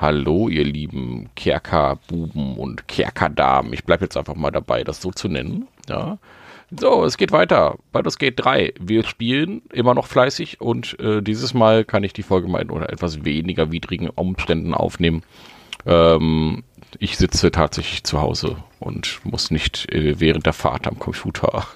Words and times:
Hallo, 0.00 0.48
ihr 0.48 0.62
lieben 0.62 1.28
Kerkerbuben 1.34 2.56
und 2.56 2.86
Kerkerdamen. 2.86 3.72
Ich 3.72 3.82
bleibe 3.82 4.04
jetzt 4.04 4.16
einfach 4.16 4.36
mal 4.36 4.52
dabei, 4.52 4.84
das 4.84 5.02
so 5.02 5.10
zu 5.10 5.26
nennen. 5.26 5.66
Ja. 5.88 6.18
So, 6.70 7.04
es 7.04 7.16
geht 7.16 7.32
weiter. 7.32 7.78
Baldur's 7.90 8.16
Gate 8.16 8.34
3. 8.36 8.74
Wir 8.78 9.02
spielen 9.02 9.60
immer 9.72 9.94
noch 9.94 10.06
fleißig 10.06 10.60
und 10.60 11.00
äh, 11.00 11.20
dieses 11.20 11.52
Mal 11.52 11.84
kann 11.84 12.04
ich 12.04 12.12
die 12.12 12.22
Folge 12.22 12.46
mal 12.46 12.62
in 12.62 12.70
etwas 12.70 13.24
weniger 13.24 13.72
widrigen 13.72 14.08
Umständen 14.08 14.72
aufnehmen. 14.72 15.24
Ähm, 15.84 16.62
ich 16.98 17.16
sitze 17.16 17.50
tatsächlich 17.50 18.04
zu 18.04 18.20
Hause 18.20 18.56
und 18.80 19.20
muss 19.24 19.50
nicht 19.50 19.92
äh, 19.92 20.20
während 20.20 20.46
der 20.46 20.52
Fahrt 20.52 20.86
am 20.86 20.98
Computer, 20.98 21.66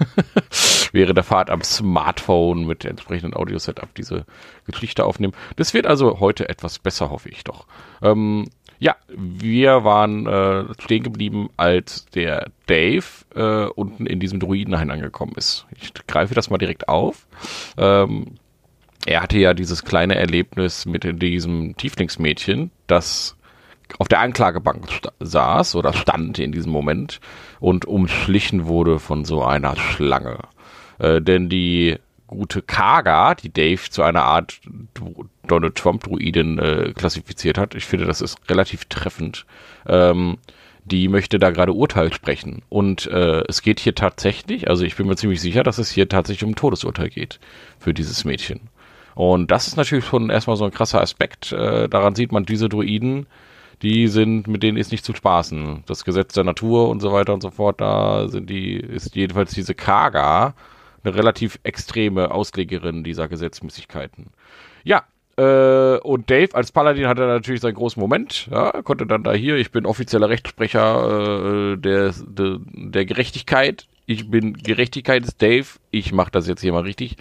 während 0.93 1.17
der 1.17 1.25
Fahrt 1.25 1.51
am 1.51 1.63
Smartphone 1.63 2.67
mit 2.67 2.85
entsprechenden 2.85 3.35
Audio-Setup 3.35 3.95
diese 3.95 4.25
Geschichte 4.67 5.05
aufnehmen. 5.05 5.35
Das 5.57 5.75
wird 5.75 5.87
also 5.87 6.21
heute 6.21 6.49
etwas 6.49 6.79
besser, 6.79 7.11
hoffe 7.11 7.29
ich 7.29 7.45
doch. 7.45 7.67
Ähm, 8.03 8.49
ja, 8.79 8.97
wir 9.09 9.85
waren 9.85 10.27
äh, 10.27 10.65
stehen 10.81 11.05
geblieben, 11.05 11.51
als 11.57 12.07
der 12.07 12.51
Dave 12.67 13.05
äh, 13.35 13.67
unten 13.67 14.07
in 14.07 14.19
diesem 14.19 14.41
Druidenhain 14.41 14.91
angekommen 14.91 15.35
ist. 15.37 15.67
Ich 15.81 15.95
greife 16.07 16.35
das 16.35 16.51
mal 16.51 16.59
direkt 16.59 16.89
auf. 16.89 17.29
Ähm, 17.77 18.39
er 19.07 19.23
hatte 19.23 19.39
ja 19.39 19.55
dieses 19.55 19.85
kleine 19.85 20.17
Erlebnis 20.17 20.87
mit 20.87 21.23
diesem 21.23 21.77
Tieflingsmädchen, 21.77 22.71
das 22.87 23.37
auf 23.99 24.09
der 24.09 24.21
Anklagebank 24.21 24.89
saß 25.21 25.75
oder 25.77 25.93
stand 25.93 26.39
in 26.39 26.53
diesem 26.53 26.73
Moment 26.73 27.21
und 27.61 27.85
umschlichen 27.85 28.67
wurde 28.67 28.99
von 28.99 29.25
so 29.25 29.43
einer 29.45 29.77
Schlange. 29.77 30.39
Äh, 30.99 31.21
denn 31.21 31.49
die 31.49 31.99
gute 32.27 32.63
Kaga, 32.63 33.35
die 33.35 33.53
Dave 33.53 33.91
zu 33.91 34.03
einer 34.03 34.23
Art 34.23 34.61
Donald 35.47 35.75
Trump-Druidin 35.75 36.59
äh, 36.59 36.93
klassifiziert 36.95 37.59
hat, 37.59 37.75
ich 37.75 37.85
finde, 37.85 38.07
das 38.07 38.21
ist 38.21 38.39
relativ 38.49 38.87
treffend, 38.87 39.45
ähm, 39.87 40.39
die 40.85 41.09
möchte 41.09 41.39
da 41.39 41.51
gerade 41.51 41.73
Urteil 41.73 42.13
sprechen. 42.13 42.63
Und 42.69 43.07
äh, 43.07 43.43
es 43.49 43.63
geht 43.63 43.81
hier 43.81 43.95
tatsächlich, 43.95 44.69
also 44.69 44.85
ich 44.85 44.97
bin 44.97 45.07
mir 45.07 45.17
ziemlich 45.17 45.41
sicher, 45.41 45.63
dass 45.63 45.79
es 45.79 45.91
hier 45.91 46.09
tatsächlich 46.09 46.45
um 46.45 46.51
ein 46.51 46.57
Todesurteil 46.57 47.11
geht 47.11 47.39
für 47.79 47.95
dieses 47.95 48.25
Mädchen. 48.25 48.61
Und 49.15 49.51
das 49.51 49.69
ist 49.69 49.77
natürlich 49.77 50.07
schon 50.07 50.31
erstmal 50.31 50.57
so 50.57 50.65
ein 50.65 50.71
krasser 50.71 51.01
Aspekt. 51.01 51.53
Äh, 51.53 51.89
daran 51.89 52.15
sieht 52.15 52.33
man, 52.33 52.45
diese 52.45 52.69
Druiden 52.69 53.27
die 53.81 54.09
sind, 54.09 54.47
mit 54.47 54.63
denen 54.63 54.77
ist 54.77 54.93
nicht 54.93 55.05
zu 55.05 55.15
spaßen. 55.15 55.85
Das 55.87 56.05
Gesetz 56.05 56.35
der 56.35 56.45
Natur 56.45 56.89
und 56.89 57.01
so 57.01 57.13
weiter 57.13 57.35
und 57.35 57.43
so 57.43 57.51
fort, 57.51 57.81
da 57.81 58.29
sind 58.29 58.51
die, 58.51 58.77
ist 58.77 59.17
jedenfalls 59.17 59.53
diese 59.53 59.75
Kaga 59.75 60.55
eine 61.05 61.15
relativ 61.15 61.59
extreme 61.63 62.31
Auslegerin 62.31 63.05
dieser 63.05 63.29
Gesetzmäßigkeiten. 63.29 64.29
Ja, 64.85 65.05
äh, 65.37 65.99
und 65.99 66.31
Dave 66.31 66.55
als 66.55 66.73
Paladin 66.73 67.07
hatte 67.07 67.23
natürlich 67.23 67.61
seinen 67.61 67.75
großen 67.75 68.01
Moment, 68.01 68.49
ja, 68.51 68.71
konnte 68.83 69.07
dann 69.07 69.23
da 69.23 69.33
hier, 69.33 69.57
ich 69.57 69.71
bin 69.71 69.87
offizieller 69.87 70.29
Rechtssprecher 70.29 71.73
äh, 71.73 71.77
der, 71.77 72.13
der, 72.27 72.59
der 72.67 73.05
Gerechtigkeit 73.05 73.87
ich 74.07 74.31
bin 74.31 74.55
Gerechtigkeit 74.55 75.25
ist 75.25 75.41
Dave, 75.41 75.67
ich 75.91 76.13
mache 76.13 76.31
das 76.31 76.49
jetzt 76.49 76.61
hier 76.61 76.73
mal 76.73 76.83
richtig. 76.83 77.17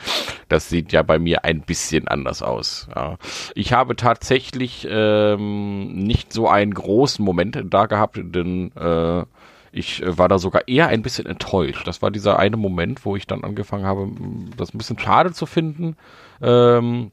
Das 0.49 0.69
sieht 0.69 0.91
ja 0.91 1.03
bei 1.03 1.19
mir 1.19 1.45
ein 1.45 1.61
bisschen 1.61 2.07
anders 2.07 2.41
aus. 2.41 2.87
Ja. 2.95 3.17
Ich 3.53 3.73
habe 3.73 3.95
tatsächlich 3.95 4.87
ähm, 4.89 5.93
nicht 5.93 6.33
so 6.33 6.47
einen 6.47 6.73
großen 6.73 7.23
Moment 7.23 7.63
da 7.69 7.85
gehabt, 7.85 8.19
denn 8.21 8.71
äh, 8.75 9.23
ich 9.71 10.03
war 10.05 10.27
da 10.27 10.37
sogar 10.39 10.67
eher 10.67 10.87
ein 10.87 11.03
bisschen 11.03 11.27
enttäuscht. 11.27 11.87
Das 11.87 12.01
war 12.01 12.11
dieser 12.11 12.39
eine 12.39 12.57
Moment, 12.57 13.05
wo 13.05 13.15
ich 13.15 13.27
dann 13.27 13.43
angefangen 13.43 13.85
habe, 13.85 14.09
das 14.57 14.73
ein 14.73 14.77
bisschen 14.77 14.99
schade 14.99 15.31
zu 15.31 15.45
finden. 15.45 15.95
Ähm, 16.41 17.11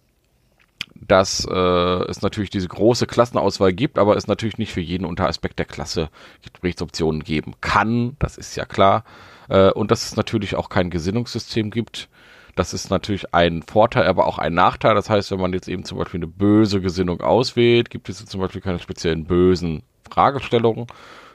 dass 1.01 1.47
äh, 1.49 1.55
es 1.55 2.23
natürlich 2.23 2.51
diese 2.51 2.69
große 2.69 3.07
Klassenauswahl 3.07 3.73
gibt, 3.73 3.99
aber 3.99 4.17
es 4.17 4.27
natürlich 4.27 4.59
nicht 4.59 4.73
für 4.73 4.81
jeden 4.81 5.05
Unteraspekt 5.05 5.59
der 5.59 5.67
Klasse 5.67 6.11
Gesprächsoptionen 6.43 7.23
geben 7.23 7.55
kann. 7.61 8.17
Das 8.19 8.37
ist 8.37 8.57
ja 8.57 8.65
klar. 8.65 9.05
Äh, 9.49 9.71
und 9.71 9.91
dass 9.91 10.05
es 10.05 10.17
natürlich 10.17 10.57
auch 10.57 10.69
kein 10.69 10.91
Gesinnungssystem 10.91 11.71
gibt. 11.71 12.09
Das 12.57 12.75
ist 12.75 12.91
natürlich 12.91 13.33
ein 13.35 13.63
Vorteil, 13.63 14.09
aber 14.09 14.27
auch 14.27 14.39
ein 14.39 14.55
Nachteil. 14.55 14.95
Das 14.95 15.09
heißt, 15.09 15.31
wenn 15.31 15.41
man 15.41 15.53
jetzt 15.53 15.69
eben 15.69 15.85
zum 15.85 15.99
Beispiel 15.99 16.19
eine 16.19 16.27
böse 16.27 16.81
Gesinnung 16.81 17.21
auswählt, 17.21 17.89
gibt 17.89 18.09
es 18.09 18.25
zum 18.25 18.41
Beispiel 18.41 18.61
keine 18.61 18.81
speziellen 18.81 19.27
bösen 19.27 19.85
Fragestellungen, 20.11 20.87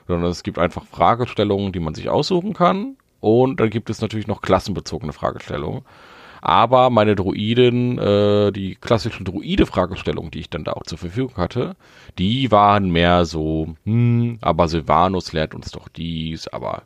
sondern 0.08 0.30
es 0.30 0.44
gibt 0.44 0.60
einfach 0.60 0.86
Fragestellungen, 0.86 1.72
die 1.72 1.80
man 1.80 1.96
sich 1.96 2.10
aussuchen 2.10 2.54
kann. 2.54 2.98
Und 3.22 3.62
dann 3.62 3.70
gibt 3.70 3.90
es 3.90 4.02
natürlich 4.02 4.28
noch 4.28 4.42
klassenbezogene 4.42 5.14
Fragestellungen. 5.14 5.84
Aber 6.46 6.90
meine 6.90 7.16
Druiden, 7.16 7.98
äh, 7.98 8.52
die 8.52 8.76
klassischen 8.76 9.24
Druide-Fragestellungen, 9.24 10.30
die 10.30 10.42
ich 10.42 10.50
dann 10.50 10.66
da 10.66 10.74
auch 10.74 10.84
zur 10.84 10.98
Verfügung 10.98 11.38
hatte, 11.38 11.78
die 12.18 12.52
waren 12.52 12.90
mehr 12.92 13.24
so, 13.24 13.78
hm, 13.86 14.40
aber 14.42 14.68
Silvanus 14.68 15.32
lehrt 15.32 15.56
uns 15.56 15.72
doch 15.72 15.88
dies, 15.88 16.50
aber 16.50 16.82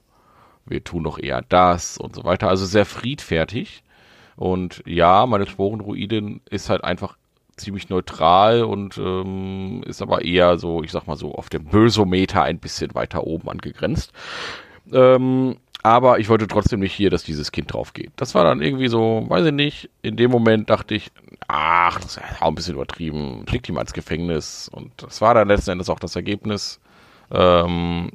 wir 0.67 0.83
tun 0.83 1.05
doch 1.05 1.17
eher 1.17 1.41
das 1.41 1.97
und 1.97 2.13
so 2.13 2.23
weiter. 2.23 2.49
Also 2.49 2.67
sehr 2.67 2.85
friedfertig. 2.85 3.81
Und 4.35 4.83
ja, 4.85 5.25
meine 5.25 5.47
Sporendruidin 5.47 6.41
ist 6.47 6.69
halt 6.69 6.83
einfach 6.83 7.17
ziemlich 7.55 7.89
neutral 7.89 8.63
und 8.63 8.99
ähm, 8.99 9.81
ist 9.87 10.03
aber 10.03 10.23
eher 10.23 10.59
so, 10.59 10.83
ich 10.83 10.91
sag 10.91 11.07
mal 11.07 11.17
so, 11.17 11.33
auf 11.33 11.49
dem 11.49 11.65
Bösometer 11.65 12.43
ein 12.43 12.59
bisschen 12.59 12.93
weiter 12.93 13.23
oben 13.23 13.49
angegrenzt. 13.49 14.13
Ähm, 14.93 15.57
aber 15.87 16.19
ich 16.19 16.27
wollte 16.27 16.47
trotzdem 16.47 16.81
nicht 16.81 16.93
hier, 16.93 17.09
dass 17.09 17.23
dieses 17.23 17.51
Kind 17.51 17.71
drauf 17.71 17.93
geht. 17.93 18.11
Das 18.17 18.35
war 18.35 18.43
dann 18.43 18.61
irgendwie 18.61 18.89
so, 18.89 19.25
weiß 19.27 19.45
ich 19.45 19.53
nicht, 19.53 19.89
in 20.01 20.17
dem 20.17 20.29
Moment 20.29 20.69
dachte 20.69 20.95
ich, 20.95 21.11
ach, 21.47 21.99
das 21.99 22.17
ist 22.17 22.41
auch 22.41 22.47
ein 22.47 22.55
bisschen 22.55 22.75
übertrieben, 22.75 23.45
schickt 23.49 23.69
ihn 23.69 23.75
mal 23.75 23.81
ins 23.81 23.93
Gefängnis. 23.93 24.69
Und 24.69 24.91
das 25.01 25.21
war 25.21 25.33
dann 25.33 25.47
letzten 25.47 25.71
Endes 25.71 25.89
auch 25.89 25.99
das 25.99 26.15
Ergebnis. 26.15 26.81
Ähm, 27.31 28.11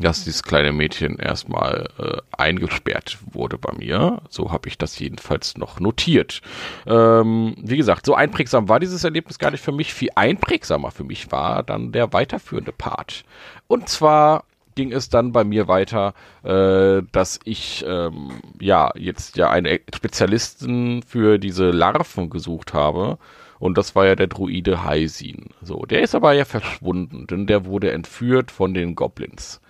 dass 0.00 0.24
dieses 0.24 0.42
kleine 0.42 0.72
Mädchen 0.72 1.18
erstmal 1.18 1.88
äh, 1.98 2.16
eingesperrt 2.32 3.18
wurde 3.32 3.58
bei 3.58 3.72
mir. 3.76 4.22
So 4.30 4.50
habe 4.50 4.68
ich 4.68 4.78
das 4.78 4.98
jedenfalls 4.98 5.56
noch 5.56 5.78
notiert. 5.78 6.40
Ähm, 6.86 7.54
wie 7.58 7.76
gesagt, 7.76 8.06
so 8.06 8.14
einprägsam 8.14 8.68
war 8.68 8.80
dieses 8.80 9.04
Erlebnis 9.04 9.38
gar 9.38 9.50
nicht 9.50 9.62
für 9.62 9.72
mich. 9.72 9.92
Viel 9.92 10.10
einprägsamer 10.14 10.90
für 10.90 11.04
mich 11.04 11.30
war 11.32 11.62
dann 11.62 11.92
der 11.92 12.12
weiterführende 12.12 12.72
Part. 12.72 13.24
Und 13.66 13.88
zwar 13.88 14.44
ging 14.80 14.92
es 14.92 15.10
dann 15.10 15.30
bei 15.32 15.44
mir 15.44 15.68
weiter, 15.68 16.14
äh, 16.42 17.02
dass 17.12 17.38
ich 17.44 17.84
ähm, 17.86 18.30
ja 18.58 18.90
jetzt 18.96 19.36
ja 19.36 19.50
einen 19.50 19.78
Spezialisten 19.94 21.02
für 21.02 21.36
diese 21.38 21.70
Larven 21.70 22.30
gesucht 22.30 22.72
habe. 22.72 23.18
Und 23.58 23.76
das 23.76 23.94
war 23.94 24.06
ja 24.06 24.16
der 24.16 24.28
Druide 24.28 24.84
Heisin. 24.84 25.50
So, 25.60 25.84
der 25.84 26.00
ist 26.00 26.14
aber 26.14 26.32
ja 26.32 26.46
verschwunden, 26.46 27.26
denn 27.26 27.46
der 27.46 27.66
wurde 27.66 27.90
entführt 27.92 28.50
von 28.50 28.72
den 28.72 28.94
Goblins. 28.94 29.60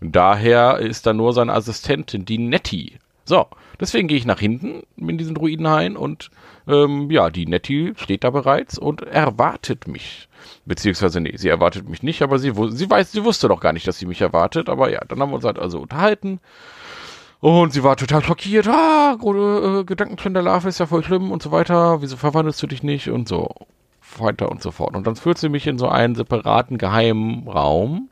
Und 0.00 0.14
daher 0.14 0.78
ist 0.78 1.04
da 1.04 1.12
nur 1.12 1.32
seine 1.32 1.52
Assistentin, 1.52 2.24
die 2.24 2.38
Nettie. 2.38 2.92
So, 3.24 3.48
deswegen 3.80 4.06
gehe 4.06 4.18
ich 4.18 4.24
nach 4.24 4.38
hinten 4.38 4.84
in 4.96 5.18
diesen 5.18 5.34
Druidenhain 5.34 5.96
und 5.96 6.30
ähm, 6.68 7.10
ja, 7.10 7.28
die 7.30 7.46
Nettie 7.46 7.94
steht 7.96 8.22
da 8.22 8.30
bereits 8.30 8.78
und 8.78 9.02
erwartet 9.02 9.88
mich. 9.88 10.28
Beziehungsweise, 10.64 11.20
nee, 11.20 11.36
sie 11.36 11.48
erwartet 11.48 11.88
mich 11.88 12.02
nicht, 12.02 12.22
aber 12.22 12.38
sie, 12.38 12.52
sie 12.70 12.90
weiß, 12.90 13.12
sie 13.12 13.24
wusste 13.24 13.48
doch 13.48 13.60
gar 13.60 13.72
nicht, 13.72 13.86
dass 13.86 13.98
sie 13.98 14.06
mich 14.06 14.20
erwartet. 14.20 14.68
Aber 14.68 14.90
ja, 14.90 15.00
dann 15.06 15.20
haben 15.20 15.30
wir 15.30 15.36
uns 15.36 15.44
halt 15.44 15.58
also 15.58 15.80
unterhalten. 15.80 16.40
Und 17.40 17.72
sie 17.72 17.82
war 17.82 17.96
total 17.96 18.22
schockiert. 18.22 18.68
Ah, 18.68 19.14
äh, 19.14 19.84
Gedankentrend 19.84 20.36
der 20.36 20.42
Larve 20.42 20.68
ist 20.68 20.78
ja 20.78 20.86
voll 20.86 21.02
schlimm 21.02 21.32
und 21.32 21.42
so 21.42 21.50
weiter. 21.50 22.02
Wieso 22.02 22.16
verwandelst 22.16 22.62
du 22.62 22.66
dich 22.66 22.82
nicht? 22.82 23.08
Und 23.08 23.28
so 23.28 23.48
weiter 24.18 24.50
und 24.50 24.62
so 24.62 24.70
fort. 24.70 24.94
Und 24.94 25.06
dann 25.06 25.16
führt 25.16 25.38
sie 25.38 25.48
mich 25.48 25.66
in 25.66 25.78
so 25.78 25.88
einen 25.88 26.14
separaten 26.14 26.78
geheimen 26.78 27.48
Raum 27.48 28.10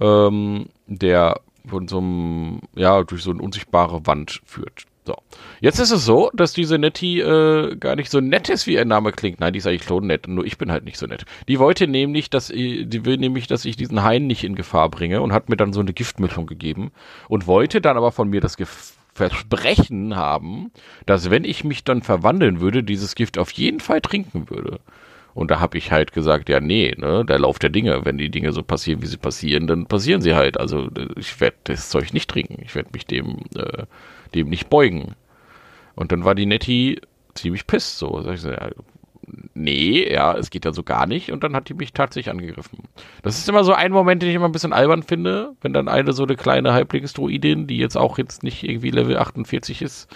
ähm, 0.00 0.66
der 0.86 1.40
von 1.66 1.88
so 1.88 1.98
einem, 1.98 2.60
ja, 2.74 3.02
durch 3.04 3.22
so 3.22 3.30
eine 3.30 3.42
unsichtbare 3.42 4.06
Wand 4.06 4.40
führt. 4.44 4.84
So. 5.04 5.16
Jetzt 5.60 5.80
ist 5.80 5.90
es 5.90 6.04
so, 6.04 6.30
dass 6.32 6.52
diese 6.52 6.78
Nettie 6.78 7.20
äh, 7.20 7.74
gar 7.76 7.96
nicht 7.96 8.10
so 8.10 8.20
nett 8.20 8.48
ist, 8.48 8.66
wie 8.68 8.74
ihr 8.74 8.84
Name 8.84 9.10
klingt. 9.10 9.40
Nein, 9.40 9.52
die 9.52 9.58
ist 9.58 9.66
eigentlich 9.66 9.84
schon 9.84 10.06
nett, 10.06 10.28
nur 10.28 10.44
ich 10.44 10.58
bin 10.58 10.70
halt 10.70 10.84
nicht 10.84 10.98
so 10.98 11.06
nett. 11.06 11.24
Die 11.48 11.58
wollte 11.58 11.88
nämlich, 11.88 12.30
dass 12.30 12.48
die 12.48 13.04
will 13.04 13.16
nämlich, 13.16 13.48
dass 13.48 13.64
ich 13.64 13.76
diesen 13.76 14.04
Hain 14.04 14.28
nicht 14.28 14.44
in 14.44 14.54
Gefahr 14.54 14.88
bringe 14.90 15.20
und 15.20 15.32
hat 15.32 15.48
mir 15.48 15.56
dann 15.56 15.72
so 15.72 15.80
eine 15.80 15.92
Giftmischung 15.92 16.46
gegeben 16.46 16.92
und 17.28 17.48
wollte 17.48 17.80
dann 17.80 17.96
aber 17.96 18.12
von 18.12 18.28
mir 18.28 18.40
das 18.40 18.56
Gift 18.56 18.94
Versprechen 19.14 20.16
haben, 20.16 20.70
dass 21.04 21.30
wenn 21.30 21.44
ich 21.44 21.64
mich 21.64 21.84
dann 21.84 22.00
verwandeln 22.00 22.60
würde, 22.60 22.82
dieses 22.82 23.14
Gift 23.14 23.36
auf 23.36 23.50
jeden 23.50 23.80
Fall 23.80 24.00
trinken 24.00 24.48
würde. 24.48 24.80
Und 25.34 25.50
da 25.50 25.60
habe 25.60 25.78
ich 25.78 25.92
halt 25.92 26.12
gesagt, 26.12 26.48
ja, 26.48 26.60
nee, 26.60 26.94
ne, 26.96 27.24
der 27.24 27.38
Lauf 27.38 27.58
der 27.58 27.70
Dinge, 27.70 28.04
wenn 28.04 28.18
die 28.18 28.30
Dinge 28.30 28.52
so 28.52 28.62
passieren, 28.62 29.02
wie 29.02 29.06
sie 29.06 29.16
passieren, 29.16 29.66
dann 29.66 29.86
passieren 29.86 30.20
sie 30.20 30.34
halt. 30.34 30.58
Also 30.58 30.88
ich 31.16 31.40
werde 31.40 31.56
das 31.64 31.88
Zeug 31.88 32.12
nicht 32.12 32.28
trinken. 32.28 32.60
Ich 32.62 32.74
werde 32.74 32.90
mich 32.92 33.06
dem, 33.06 33.38
äh, 33.54 33.84
dem 34.34 34.48
nicht 34.48 34.70
beugen. 34.70 35.14
Und 35.94 36.12
dann 36.12 36.24
war 36.24 36.34
die 36.34 36.46
Nettie 36.46 37.00
ziemlich 37.34 37.66
piss 37.66 37.98
so. 37.98 38.20
Sag 38.22 38.34
ich 38.34 38.40
so, 38.40 38.50
ja, 38.50 38.70
nee, 39.54 40.10
ja, 40.12 40.34
es 40.36 40.50
geht 40.50 40.64
ja 40.64 40.72
so 40.72 40.82
gar 40.82 41.06
nicht. 41.06 41.32
Und 41.32 41.44
dann 41.44 41.54
hat 41.54 41.68
die 41.68 41.74
mich 41.74 41.92
tatsächlich 41.92 42.30
angegriffen. 42.30 42.80
Das 43.22 43.38
ist 43.38 43.48
immer 43.48 43.64
so 43.64 43.72
ein 43.72 43.92
Moment, 43.92 44.22
den 44.22 44.30
ich 44.30 44.36
immer 44.36 44.48
ein 44.48 44.52
bisschen 44.52 44.72
albern 44.72 45.02
finde, 45.02 45.52
wenn 45.60 45.72
dann 45.72 45.88
eine 45.88 46.12
so 46.12 46.24
eine 46.24 46.36
kleine 46.36 46.72
Halblingsdruidin, 46.72 47.66
die 47.66 47.78
jetzt 47.78 47.96
auch 47.96 48.18
jetzt 48.18 48.42
nicht 48.42 48.62
irgendwie 48.62 48.90
Level 48.90 49.16
48 49.18 49.82
ist, 49.82 50.08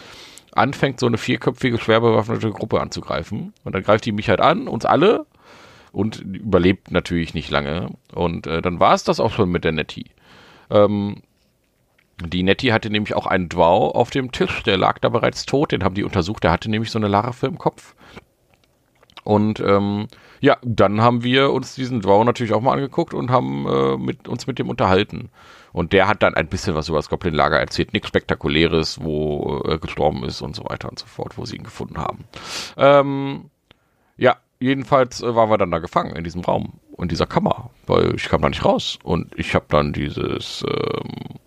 anfängt, 0.53 1.01
so 1.01 1.07
eine 1.07 1.19
vierköpfige, 1.19 1.79
schwer 1.79 2.01
bewaffnete 2.01 2.51
Gruppe 2.51 2.81
anzugreifen. 2.81 3.53
Und 3.65 3.75
dann 3.75 3.83
greift 3.83 4.07
die 4.07 4.13
mich 4.13 4.29
halt 4.29 4.41
an, 4.41 4.69
uns 4.69 4.85
alle. 4.85 5.27
und 5.93 6.21
überlebt 6.21 6.91
natürlich 6.91 7.33
nicht 7.33 7.51
lange. 7.51 7.91
Und 8.15 8.47
äh, 8.47 8.61
dann 8.61 8.81
war 8.81 8.93
es 8.95 9.05
das 9.05 9.19
auch 9.19 9.33
schon 9.33 9.51
mit 9.51 9.65
der 9.65 9.73
Nettie. 9.73 10.11
Ähm, 10.71 11.23
die 12.25 12.43
Nettie 12.43 12.73
hatte 12.73 12.91
nämlich 12.91 13.15
auch 13.15 13.27
einen 13.27 13.49
Dwau 13.49 13.91
auf 13.91 14.11
dem 14.11 14.33
Tisch, 14.33 14.63
der 14.63 14.79
lag 14.79 14.99
da 15.01 15.09
bereits 15.09 15.45
tot, 15.45 15.73
den 15.73 15.85
haben 15.85 15.95
die 15.95 16.05
untersucht, 16.05 16.45
der 16.45 16.51
hatte 16.51 16.71
nämlich 16.71 16.91
so 16.91 16.99
eine 16.99 17.09
Larve 17.09 17.47
im 17.47 17.59
Kopf. 17.59 17.95
Und 19.23 19.61
ähm, 19.61 20.07
ja, 20.41 20.57
dann 20.63 21.01
haben 21.01 21.25
wir 21.25 21.53
uns 21.53 21.75
diesen 21.75 22.01
Dwau 22.01 22.23
natürlich 22.25 22.53
auch 22.53 22.61
mal 22.61 22.75
angeguckt 22.75 23.13
und 23.13 23.31
haben 23.31 23.67
äh, 23.67 23.97
mit, 23.97 24.29
uns 24.29 24.47
mit 24.47 24.59
dem 24.59 24.69
unterhalten. 24.71 25.31
Und 25.73 25.93
der 25.93 26.09
hat 26.09 26.23
dann 26.23 26.35
ein 26.35 26.47
bisschen 26.47 26.75
was 26.75 26.89
über 26.89 26.99
das 26.99 27.09
Goblin-Lager 27.09 27.59
erzählt. 27.59 27.93
Nichts 27.93 28.09
Spektakuläres, 28.09 29.03
wo 29.03 29.63
er 29.65 29.75
äh, 29.75 29.79
gestorben 29.79 30.25
ist 30.25 30.41
und 30.43 30.55
so 30.55 30.65
weiter 30.65 30.89
und 30.89 30.99
so 30.99 31.07
fort, 31.07 31.37
wo 31.37 31.45
sie 31.45 31.57
ihn 31.57 31.65
gefunden 31.65 31.99
haben. 31.99 32.25
Ähm, 32.77 33.51
ja, 34.17 34.37
jedenfalls 34.61 35.23
äh, 35.23 35.35
waren 35.35 35.51
wir 35.51 35.59
dann 35.59 35.71
da 35.71 35.81
gefangen 35.81 36.17
in 36.17 36.25
diesem 36.25 36.43
Raum, 36.43 36.75
in 36.97 37.09
dieser 37.09 37.27
Kammer, 37.27 37.71
weil 37.87 38.15
ich 38.15 38.29
kam 38.29 38.41
da 38.43 38.49
nicht 38.49 38.65
raus. 38.65 38.99
Und 39.03 39.37
ich 39.37 39.55
habe 39.55 39.67
dann 39.69 39.93
dieses, 39.93 40.65
ähm, 40.67 41.41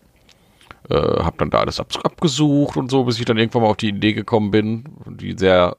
äh, 0.90 0.96
habe 0.96 1.38
dann 1.38 1.50
da 1.50 1.60
alles 1.60 1.80
ab 1.80 1.88
abgesucht 2.04 2.78
und 2.78 2.90
so, 2.90 3.04
bis 3.04 3.20
ich 3.20 3.26
dann 3.26 3.38
irgendwann 3.38 3.64
mal 3.64 3.70
auf 3.70 3.78
die 3.78 3.90
Idee 3.90 4.14
gekommen 4.14 4.52
bin, 4.52 4.84
die 5.06 5.38
sehr 5.38 5.78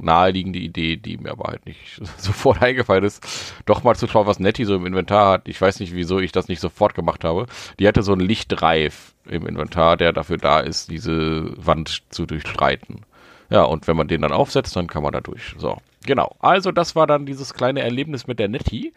naheliegende 0.00 0.58
Idee, 0.58 0.96
die 0.96 1.16
mir 1.16 1.30
aber 1.30 1.44
halt 1.50 1.66
nicht 1.66 2.00
sofort 2.18 2.62
eingefallen 2.62 3.04
ist, 3.04 3.54
doch 3.64 3.82
mal 3.82 3.96
zu 3.96 4.06
schauen, 4.06 4.26
was 4.26 4.38
Nettie 4.38 4.64
so 4.64 4.76
im 4.76 4.86
Inventar 4.86 5.32
hat. 5.32 5.48
Ich 5.48 5.60
weiß 5.60 5.80
nicht, 5.80 5.94
wieso 5.94 6.18
ich 6.18 6.32
das 6.32 6.48
nicht 6.48 6.60
sofort 6.60 6.94
gemacht 6.94 7.24
habe. 7.24 7.46
Die 7.78 7.88
hatte 7.88 8.02
so 8.02 8.12
einen 8.12 8.26
Lichtreif 8.26 9.14
im 9.24 9.46
Inventar, 9.46 9.96
der 9.96 10.12
dafür 10.12 10.38
da 10.38 10.60
ist, 10.60 10.90
diese 10.90 11.52
Wand 11.56 12.02
zu 12.10 12.26
durchstreiten. 12.26 13.06
Ja, 13.48 13.62
und 13.62 13.86
wenn 13.86 13.96
man 13.96 14.08
den 14.08 14.22
dann 14.22 14.32
aufsetzt, 14.32 14.76
dann 14.76 14.88
kann 14.88 15.02
man 15.02 15.12
da 15.12 15.20
durch. 15.20 15.54
So, 15.56 15.78
genau. 16.04 16.36
Also 16.40 16.72
das 16.72 16.96
war 16.96 17.06
dann 17.06 17.26
dieses 17.26 17.54
kleine 17.54 17.80
Erlebnis 17.80 18.26
mit 18.26 18.38
der 18.38 18.48
Nettie. 18.48 18.92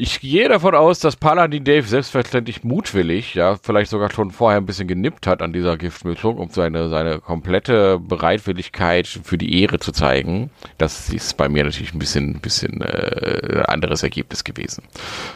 Ich 0.00 0.20
gehe 0.20 0.48
davon 0.48 0.76
aus, 0.76 1.00
dass 1.00 1.16
Paladin 1.16 1.64
Dave 1.64 1.82
selbstverständlich 1.82 2.62
mutwillig, 2.62 3.34
ja, 3.34 3.56
vielleicht 3.60 3.90
sogar 3.90 4.12
schon 4.12 4.30
vorher 4.30 4.60
ein 4.60 4.64
bisschen 4.64 4.86
genippt 4.86 5.26
hat 5.26 5.42
an 5.42 5.52
dieser 5.52 5.76
Giftmischung, 5.76 6.38
um 6.38 6.50
seine, 6.50 6.88
seine 6.88 7.18
komplette 7.18 7.98
Bereitwilligkeit 7.98 9.08
für 9.08 9.36
die 9.36 9.60
Ehre 9.60 9.80
zu 9.80 9.90
zeigen. 9.90 10.50
Das 10.78 11.08
ist 11.08 11.36
bei 11.36 11.48
mir 11.48 11.64
natürlich 11.64 11.94
ein 11.94 11.98
bisschen, 11.98 12.38
bisschen 12.38 12.80
äh, 12.80 13.64
anderes 13.66 14.04
Ergebnis 14.04 14.44
gewesen. 14.44 14.84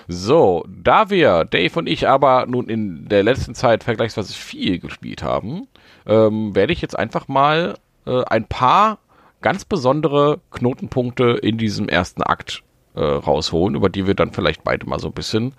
So, 0.06 0.65
da 0.69 1.11
wir, 1.11 1.44
Dave 1.44 1.76
und 1.76 1.88
ich 1.88 2.06
aber 2.06 2.47
nun 2.47 2.69
in 2.69 3.08
der 3.08 3.25
letzten 3.25 3.56
Zeit 3.56 3.82
vergleichsweise 3.82 4.32
viel 4.32 4.79
gespielt 4.79 5.25
haben, 5.25 5.67
ähm, 6.06 6.55
werde 6.55 6.73
ich 6.73 6.81
jetzt 6.81 6.97
einfach 6.97 7.26
mal 7.26 7.75
äh, 8.06 8.23
ein 8.26 8.47
paar 8.47 9.00
ganz 9.41 9.65
besondere 9.65 10.38
Knotenpunkte 10.53 11.32
in 11.43 11.58
diesem 11.58 11.88
ersten 11.88 12.23
Akt 12.23 12.62
äh, 12.94 13.00
rausholen, 13.03 13.75
über 13.75 13.89
die 13.89 14.06
wir 14.06 14.15
dann 14.15 14.33
vielleicht 14.33 14.65
beide 14.65 14.87
mal 14.87 14.99
so 14.99 15.09
ein 15.09 15.15
bisschen 15.15 15.55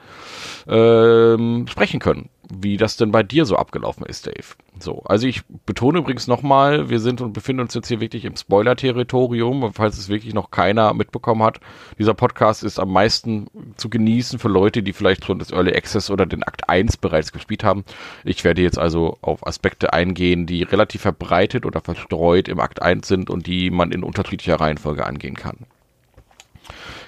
ähm, 0.68 1.66
sprechen 1.68 2.00
können, 2.00 2.30
wie 2.50 2.78
das 2.78 2.98
denn 2.98 3.12
bei 3.12 3.24
dir 3.24 3.46
so 3.46 3.56
abgelaufen 3.56 4.06
ist, 4.06 4.28
Dave. 4.28 4.56
So, 4.80 5.04
also 5.06 5.28
ich 5.28 5.44
betone 5.66 6.00
übrigens 6.00 6.28
nochmal, 6.28 6.90
wir 6.90 7.00
sind 7.00 7.22
und 7.22 7.34
befinden 7.34 7.62
uns 7.62 7.74
jetzt 7.74 7.88
hier 7.88 8.02
wirklich 8.02 8.26
im 8.26 8.36
Spoiler-Territorium, 8.36 9.72
falls 9.74 9.98
es 9.98 10.10
wirklich 10.10 10.34
noch 10.34 10.52
keiner 10.52 10.94
mitbekommen 10.94 11.44
hat. 11.44 11.60
Dieser 12.00 12.14
Podcast 12.14 12.64
ist 12.64 12.80
am 12.80 12.92
meisten 12.92 13.48
zu 13.78 13.90
genießen 13.90 14.40
für 14.40 14.50
Leute, 14.50 14.84
die 14.84 14.94
vielleicht 14.94 15.26
schon 15.26 15.40
das 15.40 15.52
Early 15.52 15.76
Access 15.76 16.10
oder 16.10 16.26
den 16.26 16.44
Akt 16.44 16.70
1 16.70 16.98
bereits 16.98 17.32
gespielt 17.32 17.64
haben. 17.64 17.84
Ich 18.24 18.44
werde 18.44 18.62
jetzt 18.62 18.80
also 18.80 19.18
auf 19.22 19.46
Aspekte 19.46 19.94
eingehen, 19.94 20.46
die 20.46 20.64
relativ 20.64 21.02
verbreitet 21.02 21.66
oder 21.66 21.82
verstreut 21.82 22.48
im 22.48 22.60
Akt 22.60 22.82
1 22.82 23.08
sind 23.08 23.30
und 23.30 23.48
die 23.48 23.70
man 23.70 23.92
in 23.92 24.04
unterschiedlicher 24.04 24.60
Reihenfolge 24.60 25.06
angehen 25.06 25.36
kann. 25.36 25.58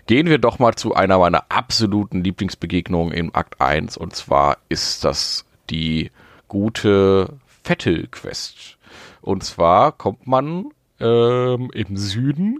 Gehen 0.07 0.27
wir 0.27 0.37
doch 0.37 0.59
mal 0.59 0.75
zu 0.75 0.93
einer 0.93 1.17
meiner 1.17 1.45
absoluten 1.49 2.23
Lieblingsbegegnungen 2.23 3.11
im 3.11 3.33
Akt 3.35 3.59
1 3.59 3.97
und 3.97 4.15
zwar 4.15 4.57
ist 4.69 5.03
das 5.03 5.45
die 5.69 6.11
gute 6.47 7.39
Vettel-Quest. 7.63 8.77
Und 9.21 9.43
zwar 9.43 9.91
kommt 9.91 10.27
man 10.27 10.69
ähm, 10.99 11.71
im 11.73 11.97
Süden 11.97 12.59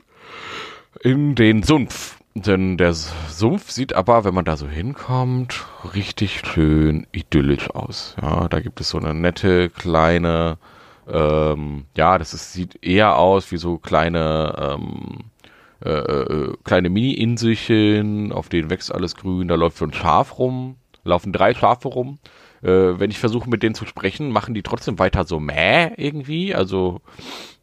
in 1.01 1.35
den 1.35 1.61
Sumpf. 1.61 2.17
Denn 2.33 2.77
der 2.77 2.93
Sumpf 2.93 3.69
sieht 3.69 3.93
aber, 3.93 4.25
wenn 4.25 4.33
man 4.33 4.43
da 4.43 4.57
so 4.57 4.67
hinkommt, 4.67 5.65
richtig 5.93 6.41
schön 6.45 7.07
idyllisch 7.13 7.69
aus. 7.69 8.15
Ja, 8.21 8.49
da 8.49 8.59
gibt 8.59 8.81
es 8.81 8.89
so 8.89 8.97
eine 8.97 9.13
nette 9.13 9.69
kleine, 9.69 10.57
ähm, 11.07 11.85
ja, 11.95 12.17
das 12.17 12.33
ist, 12.33 12.51
sieht 12.51 12.83
eher 12.83 13.17
aus 13.17 13.51
wie 13.51 13.57
so 13.57 13.77
kleine 13.77 14.75
ähm, 14.77 15.31
äh, 15.83 15.89
äh, 15.89 16.53
kleine 16.63 16.89
Mini-Inselchen, 16.89 18.31
auf 18.31 18.49
denen 18.49 18.69
wächst 18.69 18.93
alles 18.93 19.15
grün, 19.15 19.47
da 19.47 19.55
läuft 19.55 19.77
so 19.77 19.85
ein 19.85 19.93
Schaf 19.93 20.39
rum, 20.39 20.77
laufen 21.03 21.33
drei 21.33 21.53
Schafe 21.53 21.87
rum. 21.87 22.19
Äh, 22.61 22.99
wenn 22.99 23.11
ich 23.11 23.19
versuche 23.19 23.49
mit 23.49 23.61
denen 23.61 23.75
zu 23.75 23.85
sprechen, 23.85 24.31
machen 24.31 24.53
die 24.53 24.63
trotzdem 24.63 24.97
weiter 24.99 25.25
so 25.25 25.39
mäh 25.39 25.91
irgendwie, 25.97 26.55
also 26.55 27.01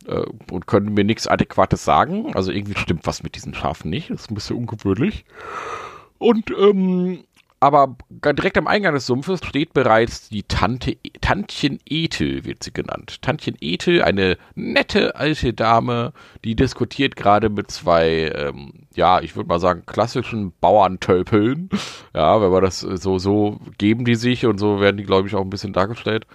äh, 0.07 0.25
und 0.51 0.67
können 0.67 0.95
mir 0.95 1.05
nichts 1.05 1.27
Adäquates 1.27 1.85
sagen. 1.85 2.35
Also 2.35 2.53
irgendwie 2.53 2.79
stimmt 2.79 3.07
was 3.07 3.23
mit 3.23 3.35
diesen 3.35 3.55
Schafen 3.55 3.91
nicht, 3.91 4.11
das 4.11 4.23
ist 4.23 4.31
ein 4.31 4.35
bisschen 4.35 4.57
ungewöhnlich. 4.57 5.25
Und 6.19 6.51
ähm, 6.51 7.25
aber 7.63 7.95
direkt 8.11 8.59
am 8.59 8.67
Eingang 8.67 8.93
des 8.93 9.07
Sumpfes 9.07 9.39
steht 9.45 9.73
bereits 9.73 10.29
die 10.29 10.43
Tante, 10.43 10.97
Tantchen 11.21 11.79
Ethel, 11.89 12.45
wird 12.45 12.65
sie 12.65 12.73
genannt. 12.73 13.23
Tantchen 13.23 13.57
Ethel, 13.61 14.03
eine 14.03 14.37
nette 14.57 15.15
alte 15.15 15.53
Dame, 15.53 16.13
die 16.45 16.57
diskutiert 16.57 17.15
gerade 17.15 17.51
mit 17.51 17.71
zwei, 17.71 18.33
ähm, 18.35 18.73
ja, 18.97 19.21
ich 19.21 19.37
würde 19.37 19.49
mal 19.49 19.61
sagen, 19.61 19.85
klassischen 19.87 20.53
Bauerntölpeln. 20.61 21.71
Ja, 22.15 22.43
wenn 22.43 22.51
man 22.51 22.63
das 22.63 22.81
so, 22.81 23.19
so 23.19 23.61
geben 23.79 24.05
die 24.05 24.17
sich 24.17 24.45
und 24.45 24.59
so 24.59 24.81
werden 24.81 24.97
die, 24.97 25.05
glaube 25.05 25.29
ich, 25.29 25.37
auch 25.37 25.43
ein 25.43 25.51
bisschen 25.51 25.73
dargestellt. 25.73 26.27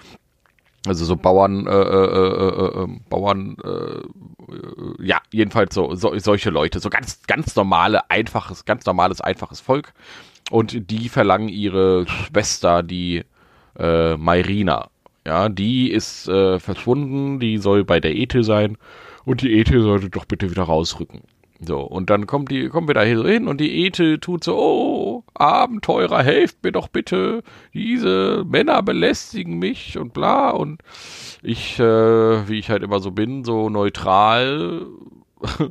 Also 0.87 1.03
so 1.03 1.17
Bauern, 1.17 1.67
äh, 1.67 1.71
äh, 1.71 2.45
äh, 2.45 2.83
äh 2.83 2.87
Bauern, 3.09 3.57
äh, 3.65 5.03
ja, 5.03 5.19
jedenfalls 5.33 5.75
so, 5.75 5.93
so 5.93 6.17
solche 6.19 6.51
Leute, 6.51 6.79
so 6.79 6.89
ganz, 6.89 7.21
ganz 7.27 7.53
normale, 7.57 8.09
einfaches, 8.09 8.63
ganz 8.63 8.85
normales, 8.85 9.19
einfaches 9.19 9.59
Volk 9.59 9.93
und 10.51 10.91
die 10.91 11.09
verlangen 11.09 11.49
ihre 11.49 12.05
Schwester, 12.07 12.83
die 12.83 13.23
äh, 13.77 14.15
Mairina. 14.17 14.89
Ja, 15.25 15.49
die 15.49 15.91
ist 15.91 16.29
äh, 16.29 16.59
verschwunden, 16.59 17.39
die 17.39 17.57
soll 17.57 17.83
bei 17.83 17.99
der 17.99 18.15
Ethel 18.15 18.43
sein 18.43 18.77
und 19.25 19.41
die 19.41 19.59
Ethel 19.59 19.81
sollte 19.81 20.09
doch 20.09 20.25
bitte 20.25 20.49
wieder 20.49 20.63
rausrücken. 20.63 21.21
So, 21.59 21.81
und 21.81 22.09
dann 22.11 22.27
kommt 22.27 22.51
die, 22.51 22.69
kommen 22.69 22.87
wir 22.87 22.93
da 22.93 23.01
hin 23.01 23.47
und 23.47 23.59
die 23.59 23.85
Ethel 23.85 24.19
tut 24.19 24.43
so, 24.43 24.55
oh, 24.57 25.23
Abenteurer, 25.33 26.21
helft 26.21 26.63
mir 26.63 26.71
doch 26.71 26.87
bitte, 26.87 27.43
diese 27.73 28.45
Männer 28.47 28.83
belästigen 28.83 29.57
mich 29.57 29.97
und 29.97 30.13
bla 30.13 30.51
und 30.51 30.81
ich, 31.41 31.79
äh, 31.79 32.47
wie 32.47 32.59
ich 32.59 32.69
halt 32.69 32.83
immer 32.83 32.99
so 32.99 33.11
bin, 33.11 33.43
so 33.43 33.69
neutral 33.69 34.85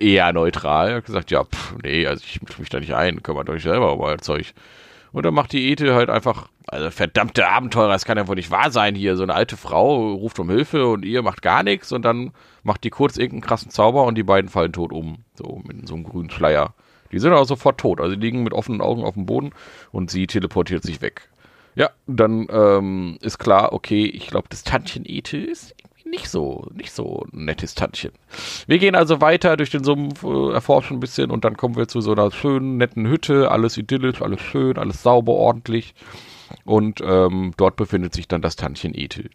eher 0.00 0.32
neutral. 0.32 0.94
Hat 0.94 1.06
gesagt, 1.06 1.30
ja, 1.30 1.44
pff, 1.44 1.74
nee, 1.82 2.06
also 2.06 2.22
ich 2.24 2.42
mische 2.42 2.60
mich 2.60 2.68
da 2.68 2.80
nicht 2.80 2.94
ein, 2.94 3.22
kümmert 3.22 3.48
euch 3.50 3.62
selber 3.62 3.92
um 3.92 4.00
euer 4.00 4.18
Zeug. 4.18 4.54
Und 5.12 5.24
dann 5.24 5.34
macht 5.34 5.52
die 5.52 5.70
Ete 5.70 5.94
halt 5.94 6.10
einfach, 6.10 6.48
also 6.66 6.90
verdammte 6.90 7.48
Abenteurer, 7.48 7.92
das 7.92 8.04
kann 8.04 8.18
ja 8.18 8.28
wohl 8.28 8.36
nicht 8.36 8.50
wahr 8.50 8.70
sein 8.70 8.94
hier. 8.94 9.16
So 9.16 9.22
eine 9.22 9.34
alte 9.34 9.56
Frau 9.56 10.12
ruft 10.12 10.38
um 10.38 10.50
Hilfe 10.50 10.86
und 10.86 11.04
ihr 11.04 11.22
macht 11.22 11.42
gar 11.42 11.62
nichts 11.62 11.92
und 11.92 12.02
dann 12.02 12.32
macht 12.62 12.84
die 12.84 12.90
kurz 12.90 13.16
irgendeinen 13.16 13.48
krassen 13.48 13.70
Zauber 13.70 14.04
und 14.04 14.16
die 14.16 14.22
beiden 14.22 14.50
fallen 14.50 14.72
tot 14.72 14.92
um. 14.92 15.24
So 15.34 15.62
mit 15.66 15.88
so 15.88 15.94
einem 15.94 16.04
grünen 16.04 16.30
Schleier. 16.30 16.74
Die 17.10 17.18
sind 17.18 17.32
auch 17.32 17.44
sofort 17.44 17.78
tot. 17.78 18.00
Also 18.00 18.16
die 18.16 18.20
liegen 18.20 18.42
mit 18.42 18.52
offenen 18.52 18.82
Augen 18.82 19.02
auf 19.04 19.14
dem 19.14 19.24
Boden 19.24 19.52
und 19.92 20.10
sie 20.10 20.26
teleportiert 20.26 20.82
sich 20.82 21.00
weg. 21.00 21.28
Ja, 21.74 21.90
dann 22.06 22.48
ähm, 22.50 23.18
ist 23.22 23.38
klar, 23.38 23.72
okay, 23.72 24.04
ich 24.04 24.26
glaube, 24.26 24.48
das 24.50 24.64
Tantchen 24.64 25.04
Ete 25.06 25.38
ist 25.38 25.74
nicht 26.10 26.28
so, 26.28 26.66
nicht 26.74 26.92
so 26.92 27.26
nettes 27.32 27.74
Tantchen. 27.74 28.12
Wir 28.66 28.78
gehen 28.78 28.94
also 28.94 29.20
weiter 29.20 29.56
durch 29.56 29.70
den 29.70 29.84
Sumpf, 29.84 30.22
äh, 30.24 30.52
erforschen 30.52 30.96
ein 30.96 31.00
bisschen 31.00 31.30
und 31.30 31.44
dann 31.44 31.56
kommen 31.56 31.76
wir 31.76 31.88
zu 31.88 32.00
so 32.00 32.12
einer 32.12 32.30
schönen, 32.30 32.76
netten 32.76 33.06
Hütte, 33.06 33.50
alles 33.50 33.76
idyllisch, 33.76 34.22
alles 34.22 34.40
schön, 34.40 34.78
alles 34.78 35.02
sauber, 35.02 35.32
ordentlich. 35.32 35.94
Und 36.64 37.00
ähm, 37.04 37.52
dort 37.56 37.76
befindet 37.76 38.14
sich 38.14 38.28
dann 38.28 38.42
das 38.42 38.56
Tantchen 38.56 38.94
Ethel. 38.94 39.30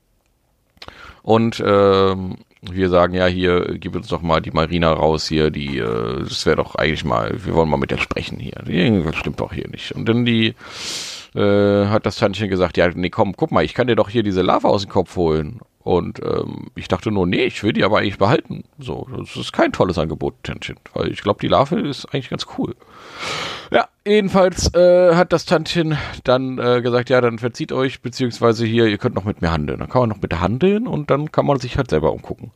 Und 1.22 1.63
ähm, 1.65 2.38
wir 2.62 2.89
sagen 2.89 3.13
ja 3.13 3.27
hier, 3.27 3.77
gib 3.77 3.96
uns 3.96 4.08
doch 4.08 4.22
mal 4.22 4.42
die 4.42 4.51
Marina 4.51 4.92
raus 4.92 5.27
hier, 5.27 5.51
die, 5.51 5.77
äh, 5.77 6.20
das 6.20 6.46
wäre 6.46 6.58
doch 6.58 6.75
eigentlich 6.75 7.06
mal, 7.06 7.34
wir 7.46 7.53
wollen 7.53 7.70
mal 7.70 7.77
mit 7.77 7.92
der 7.92 7.98
sprechen 7.98 8.39
hier. 8.39 8.62
Irgendwas 8.68 9.15
stimmt 9.15 9.39
doch 9.39 9.53
hier 9.53 9.68
nicht. 9.70 9.94
Und 9.94 10.08
dann 10.08 10.25
die 10.25 10.56
äh, 11.36 11.88
hat 11.88 12.06
das 12.06 12.18
Tantchen 12.18 12.50
gesagt, 12.50 12.78
ja, 12.78 12.90
nee, 12.94 13.10
komm, 13.10 13.36
guck 13.36 13.52
mal, 13.52 13.63
ich 13.63 13.74
kann 13.74 13.88
dir 13.88 13.96
doch 13.96 14.10
hier 14.10 14.24
diese 14.24 14.42
Lava 14.42 14.68
aus 14.68 14.84
dem 14.84 14.92
Kopf 14.92 15.16
holen. 15.16 15.60
Und 15.84 16.22
ähm, 16.24 16.68
ich 16.75 16.88
dachte 16.88 17.12
nur, 17.12 17.28
nee, 17.28 17.44
ich 17.44 17.62
will 17.62 17.74
die 17.74 17.84
aber 17.84 18.00
eigentlich 18.00 18.18
behalten. 18.18 18.63
So, 18.80 19.06
das 19.18 19.36
ist 19.36 19.52
kein 19.52 19.74
tolles 19.74 19.98
Angebot, 19.98 20.36
Tantchen, 20.44 20.78
weil 20.94 21.12
ich 21.12 21.22
glaube, 21.22 21.42
die 21.42 21.50
Larve 21.50 21.78
ist 21.78 22.06
eigentlich 22.06 22.30
ganz 22.30 22.48
cool. 22.58 22.74
Ja, 23.70 23.90
jedenfalls 24.06 24.74
äh, 24.75 25.13
hat 25.13 25.34
das 25.34 25.46
Tantchen 25.46 25.98
dann 26.24 26.58
äh, 26.58 26.82
gesagt, 26.82 27.10
ja, 27.10 27.20
dann 27.20 27.38
verzieht 27.38 27.74
euch, 27.74 28.02
beziehungsweise 28.02 28.66
hier, 28.66 28.88
ihr 28.88 28.98
könnt 28.98 29.16
noch 29.16 29.25
mit 29.25 29.42
mir 29.42 29.52
handeln. 29.52 29.80
Dann 29.80 29.90
kann 29.90 30.04
man 30.04 30.10
noch 30.10 30.22
mit 30.22 30.40
handeln 30.40 30.88
und 30.88 31.12
dann 31.12 31.34
kann 31.34 31.46
man 31.46 31.60
sich 31.60 31.75
halt 31.75 31.90
selber 31.90 32.13
umgucken. 32.13 32.52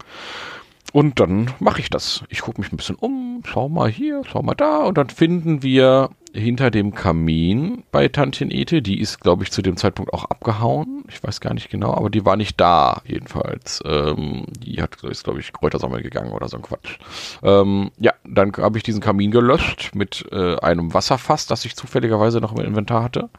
Und 0.94 1.20
dann 1.20 1.52
mache 1.60 1.82
ich 1.82 1.90
das. 1.90 2.24
Ich 2.30 2.40
gucke 2.40 2.62
mich 2.62 2.72
ein 2.72 2.78
bisschen 2.78 2.96
um, 2.96 3.44
schau 3.46 3.68
mal 3.68 3.90
hier, 3.90 4.22
schau 4.26 4.42
mal 4.42 4.56
da. 4.56 4.86
Und 4.86 4.98
dann 4.98 5.10
finden 5.10 5.62
wir 5.64 6.12
hinter 6.38 6.72
dem 6.72 6.94
Kamin 6.94 7.84
bei 7.92 8.08
Tantchen 8.08 8.52
Ete, 8.52 8.82
die 8.82 9.00
ist, 9.00 9.20
glaube 9.20 9.44
ich, 9.44 9.52
zu 9.52 9.62
dem 9.62 9.76
Zeitpunkt 9.76 10.14
auch 10.14 10.26
abgehauen. 10.26 11.04
Ich 11.10 11.24
weiß 11.24 11.42
gar 11.42 11.54
nicht 11.54 11.70
genau, 11.70 11.94
aber 11.94 12.10
die 12.10 12.26
war 12.26 12.36
nicht 12.36 12.60
da, 12.60 13.02
jedenfalls. 13.06 13.82
Ähm, 13.86 14.46
die 14.60 14.82
hat, 14.82 15.04
ist, 15.04 15.24
glaube 15.24 15.40
ich, 15.40 15.52
Kräuter 15.52 15.80
sammeln 15.80 16.04
gegangen 16.04 16.32
oder 16.32 16.48
so 16.48 16.58
ein 16.58 16.64
Quatsch. 16.64 17.00
Ähm, 17.44 17.92
ja, 18.00 18.14
dann 18.24 18.54
habe 18.58 18.78
ich 18.78 18.84
diesen 18.84 19.02
Kamin 19.02 19.32
gelöscht 19.32 19.92
mit 19.96 20.26
äh, 20.32 20.58
einem 20.60 20.94
Wasserfass, 20.94 21.48
das 21.48 21.66
ich 21.66 21.76
zufälligerweise 21.76 22.40
noch 22.40 22.54
im 22.54 22.64
Inventar 22.64 23.04
hatte. 23.04 23.30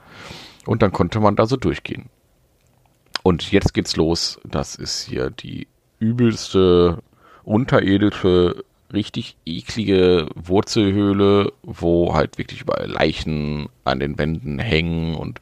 Und 0.67 0.83
dann 0.83 0.93
konnte 0.93 1.21
man 1.21 1.37
da 1.37 1.47
so 1.47 1.57
durchgehen. 1.57 2.07
Und 3.23 3.53
jetzt 3.53 3.75
geht's 3.75 3.97
los. 3.97 4.41
Das 4.45 4.75
ist 4.75 5.05
hier 5.05 5.31
die 5.31 5.69
übelste 5.99 7.03
unterirdische, 7.45 8.65
richtig 8.93 9.37
eklige 9.45 10.29
Wurzelhöhle, 10.35 11.53
wo 11.63 12.15
halt 12.15 12.39
wirklich 12.39 12.63
überall 12.63 12.89
Leichen 12.89 13.69
an 13.85 14.01
den 14.01 14.19
Wänden 14.19 14.59
hängen 14.59 15.15
und 15.15 15.41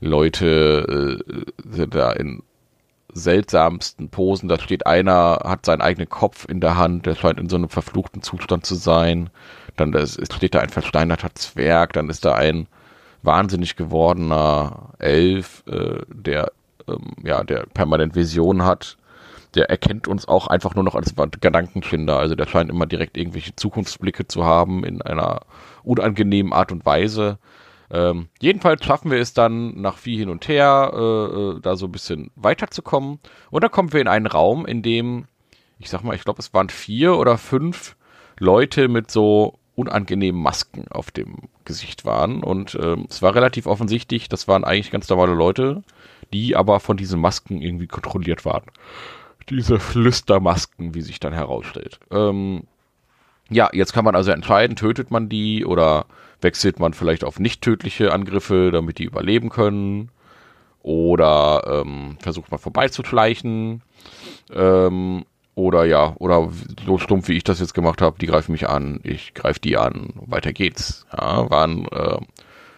Leute 0.00 1.20
äh, 1.26 1.44
sind 1.68 1.94
da 1.94 2.12
in 2.12 2.42
seltsamsten 3.12 4.08
Posen. 4.10 4.48
Da 4.48 4.58
steht 4.58 4.86
einer, 4.86 5.40
hat 5.44 5.66
seinen 5.66 5.82
eigenen 5.82 6.08
Kopf 6.08 6.46
in 6.48 6.60
der 6.60 6.76
Hand, 6.76 7.06
der 7.06 7.14
scheint 7.14 7.40
in 7.40 7.48
so 7.48 7.56
einem 7.56 7.68
verfluchten 7.68 8.22
Zustand 8.22 8.66
zu 8.66 8.74
sein. 8.74 9.30
Dann 9.76 9.92
das, 9.92 10.18
steht 10.32 10.54
da 10.54 10.60
ein 10.60 10.68
versteinerter 10.68 11.34
Zwerg, 11.34 11.92
dann 11.94 12.08
ist 12.08 12.24
da 12.24 12.34
ein 12.34 12.68
wahnsinnig 13.22 13.76
gewordener 13.76 14.90
Elf, 14.98 15.64
äh, 15.66 16.02
der 16.08 16.52
ähm, 16.86 17.12
ja, 17.24 17.42
der 17.42 17.66
permanent 17.66 18.14
Visionen 18.14 18.64
hat 18.64 18.98
der 19.54 19.70
erkennt 19.70 20.08
uns 20.08 20.26
auch 20.26 20.48
einfach 20.48 20.74
nur 20.74 20.84
noch 20.84 20.94
als 20.94 21.14
Gedankenfinder. 21.14 22.18
Also 22.18 22.34
der 22.34 22.46
scheint 22.46 22.70
immer 22.70 22.86
direkt 22.86 23.16
irgendwelche 23.16 23.54
Zukunftsblicke 23.54 24.26
zu 24.26 24.44
haben 24.44 24.84
in 24.84 25.02
einer 25.02 25.42
unangenehmen 25.82 26.52
Art 26.52 26.72
und 26.72 26.84
Weise. 26.84 27.38
Ähm, 27.90 28.28
jedenfalls 28.40 28.84
schaffen 28.84 29.10
wir 29.10 29.18
es 29.18 29.34
dann 29.34 29.80
nach 29.80 29.98
viel 29.98 30.18
hin 30.18 30.28
und 30.28 30.48
her, 30.48 30.90
äh, 30.94 30.98
äh, 30.98 31.60
da 31.60 31.76
so 31.76 31.86
ein 31.86 31.92
bisschen 31.92 32.30
weiterzukommen. 32.34 33.20
Und 33.50 33.62
dann 33.62 33.70
kommen 33.70 33.92
wir 33.92 34.00
in 34.00 34.08
einen 34.08 34.26
Raum, 34.26 34.66
in 34.66 34.82
dem, 34.82 35.26
ich 35.78 35.90
sag 35.90 36.02
mal, 36.02 36.16
ich 36.16 36.24
glaube, 36.24 36.40
es 36.40 36.52
waren 36.52 36.70
vier 36.70 37.16
oder 37.16 37.38
fünf 37.38 37.96
Leute 38.38 38.88
mit 38.88 39.10
so 39.10 39.58
unangenehmen 39.76 40.40
Masken 40.40 40.86
auf 40.90 41.10
dem 41.10 41.48
Gesicht 41.64 42.04
waren. 42.04 42.42
Und 42.42 42.76
ähm, 42.80 43.06
es 43.08 43.22
war 43.22 43.34
relativ 43.34 43.66
offensichtlich, 43.66 44.28
das 44.28 44.48
waren 44.48 44.64
eigentlich 44.64 44.90
ganz 44.90 45.08
normale 45.08 45.34
Leute, 45.34 45.82
die 46.32 46.56
aber 46.56 46.80
von 46.80 46.96
diesen 46.96 47.20
Masken 47.20 47.60
irgendwie 47.60 47.86
kontrolliert 47.86 48.44
waren 48.44 48.64
diese 49.50 49.78
Flüstermasken, 49.78 50.94
wie 50.94 51.02
sich 51.02 51.20
dann 51.20 51.32
herausstellt. 51.32 52.00
Ähm, 52.10 52.64
ja, 53.50 53.68
jetzt 53.72 53.92
kann 53.92 54.04
man 54.04 54.16
also 54.16 54.30
entscheiden, 54.30 54.76
tötet 54.76 55.10
man 55.10 55.28
die 55.28 55.64
oder 55.64 56.06
wechselt 56.40 56.80
man 56.80 56.94
vielleicht 56.94 57.24
auf 57.24 57.38
nicht 57.38 57.62
tödliche 57.62 58.12
Angriffe, 58.12 58.70
damit 58.72 58.98
die 58.98 59.04
überleben 59.04 59.50
können. 59.50 60.10
Oder 60.82 61.82
ähm, 61.82 62.18
versucht 62.20 62.50
man 62.50 62.60
vorbeizuschleichen. 62.60 63.82
Ähm, 64.52 65.24
oder 65.54 65.84
ja, 65.84 66.14
oder 66.18 66.50
so 66.84 66.98
stumpf 66.98 67.28
wie 67.28 67.36
ich 67.36 67.44
das 67.44 67.60
jetzt 67.60 67.74
gemacht 67.74 68.02
habe, 68.02 68.18
die 68.18 68.26
greifen 68.26 68.52
mich 68.52 68.68
an, 68.68 69.00
ich 69.04 69.34
greife 69.34 69.60
die 69.60 69.76
an, 69.76 70.12
weiter 70.26 70.52
geht's. 70.52 71.06
Ja, 71.16 71.48
waren 71.48 71.86
äh, 71.86 72.18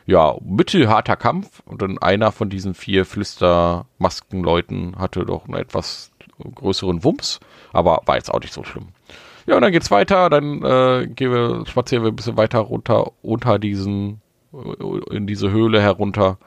ja 0.04 0.36
mittelharter 0.44 1.16
Kampf 1.16 1.62
und 1.64 1.80
dann 1.80 1.98
einer 1.98 2.32
von 2.32 2.50
diesen 2.50 2.74
vier 2.74 3.06
Flüstermaskenleuten 3.06 4.98
hatte 4.98 5.24
doch 5.24 5.48
eine 5.48 5.58
etwas 5.58 6.12
größeren 6.54 7.04
Wumms, 7.04 7.40
aber 7.72 8.02
war 8.06 8.16
jetzt 8.16 8.32
auch 8.32 8.40
nicht 8.40 8.52
so 8.52 8.64
schlimm. 8.64 8.88
Ja, 9.46 9.56
und 9.56 9.62
dann 9.62 9.72
geht's 9.72 9.90
weiter, 9.90 10.28
dann 10.28 10.62
äh, 10.62 11.06
gehen 11.06 11.30
wir, 11.32 11.64
spazieren 11.66 12.02
wir 12.02 12.10
ein 12.10 12.16
bisschen 12.16 12.36
weiter 12.36 12.58
runter 12.58 13.12
unter 13.22 13.58
diesen, 13.58 14.20
äh, 14.52 15.14
in 15.14 15.26
diese 15.26 15.50
Höhle 15.50 15.80
herunter. 15.80 16.38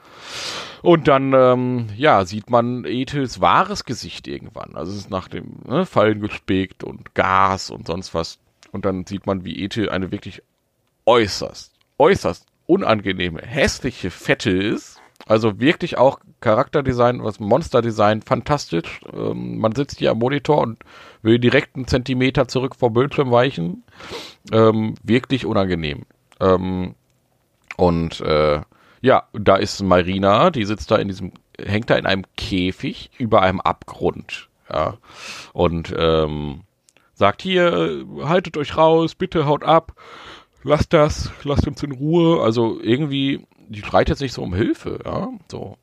Und 0.82 1.08
dann, 1.08 1.32
ähm, 1.34 1.88
ja, 1.96 2.24
sieht 2.24 2.50
man 2.50 2.84
Ethels 2.84 3.40
wahres 3.40 3.84
Gesicht 3.84 4.28
irgendwann. 4.28 4.74
Also 4.74 4.92
es 4.92 4.98
ist 4.98 5.10
nach 5.10 5.28
dem 5.28 5.60
ne, 5.66 5.86
Fallen 5.86 6.20
gespickt 6.20 6.84
und 6.84 7.14
Gas 7.14 7.70
und 7.70 7.86
sonst 7.86 8.14
was. 8.14 8.38
Und 8.72 8.84
dann 8.84 9.06
sieht 9.06 9.26
man, 9.26 9.44
wie 9.44 9.62
Ethel 9.62 9.90
eine 9.90 10.10
wirklich 10.12 10.42
äußerst, 11.06 11.72
äußerst 11.98 12.46
unangenehme, 12.66 13.42
hässliche 13.42 14.10
Fette 14.10 14.50
ist 14.50 15.00
also 15.26 15.60
wirklich 15.60 15.96
auch 15.96 16.18
Charakterdesign, 16.40 17.22
was 17.22 17.40
Monsterdesign, 17.40 18.22
fantastisch. 18.22 19.00
Ähm, 19.12 19.58
man 19.58 19.74
sitzt 19.74 19.98
hier 19.98 20.10
am 20.10 20.18
Monitor 20.18 20.58
und 20.58 20.78
will 21.22 21.38
direkt 21.38 21.76
einen 21.76 21.86
Zentimeter 21.86 22.48
zurück 22.48 22.76
vom 22.76 22.92
Bildschirm 22.92 23.30
weichen. 23.30 23.84
Ähm, 24.52 24.94
wirklich 25.02 25.46
unangenehm. 25.46 26.06
Ähm, 26.40 26.94
und 27.76 28.20
äh, 28.20 28.60
ja, 29.02 29.24
da 29.32 29.56
ist 29.56 29.82
Marina, 29.82 30.50
die 30.50 30.64
sitzt 30.64 30.90
da 30.90 30.96
in 30.96 31.08
diesem, 31.08 31.32
hängt 31.58 31.90
da 31.90 31.96
in 31.96 32.06
einem 32.06 32.24
Käfig 32.36 33.10
über 33.18 33.42
einem 33.42 33.60
Abgrund. 33.60 34.48
Ja. 34.72 34.98
Und 35.52 35.94
ähm, 35.96 36.62
sagt 37.14 37.42
hier, 37.42 38.04
haltet 38.22 38.56
euch 38.56 38.76
raus, 38.76 39.14
bitte 39.14 39.46
haut 39.46 39.64
ab, 39.64 39.94
lasst 40.62 40.92
das, 40.92 41.30
lasst 41.44 41.66
uns 41.66 41.82
in 41.82 41.92
Ruhe. 41.92 42.42
Also 42.42 42.78
irgendwie 42.80 43.46
die 43.70 43.82
schreit 43.82 44.08
jetzt 44.08 44.20
nicht 44.20 44.34
so 44.34 44.42
um 44.42 44.54
Hilfe, 44.54 44.98
ja, 45.04 45.28
so. 45.50 45.76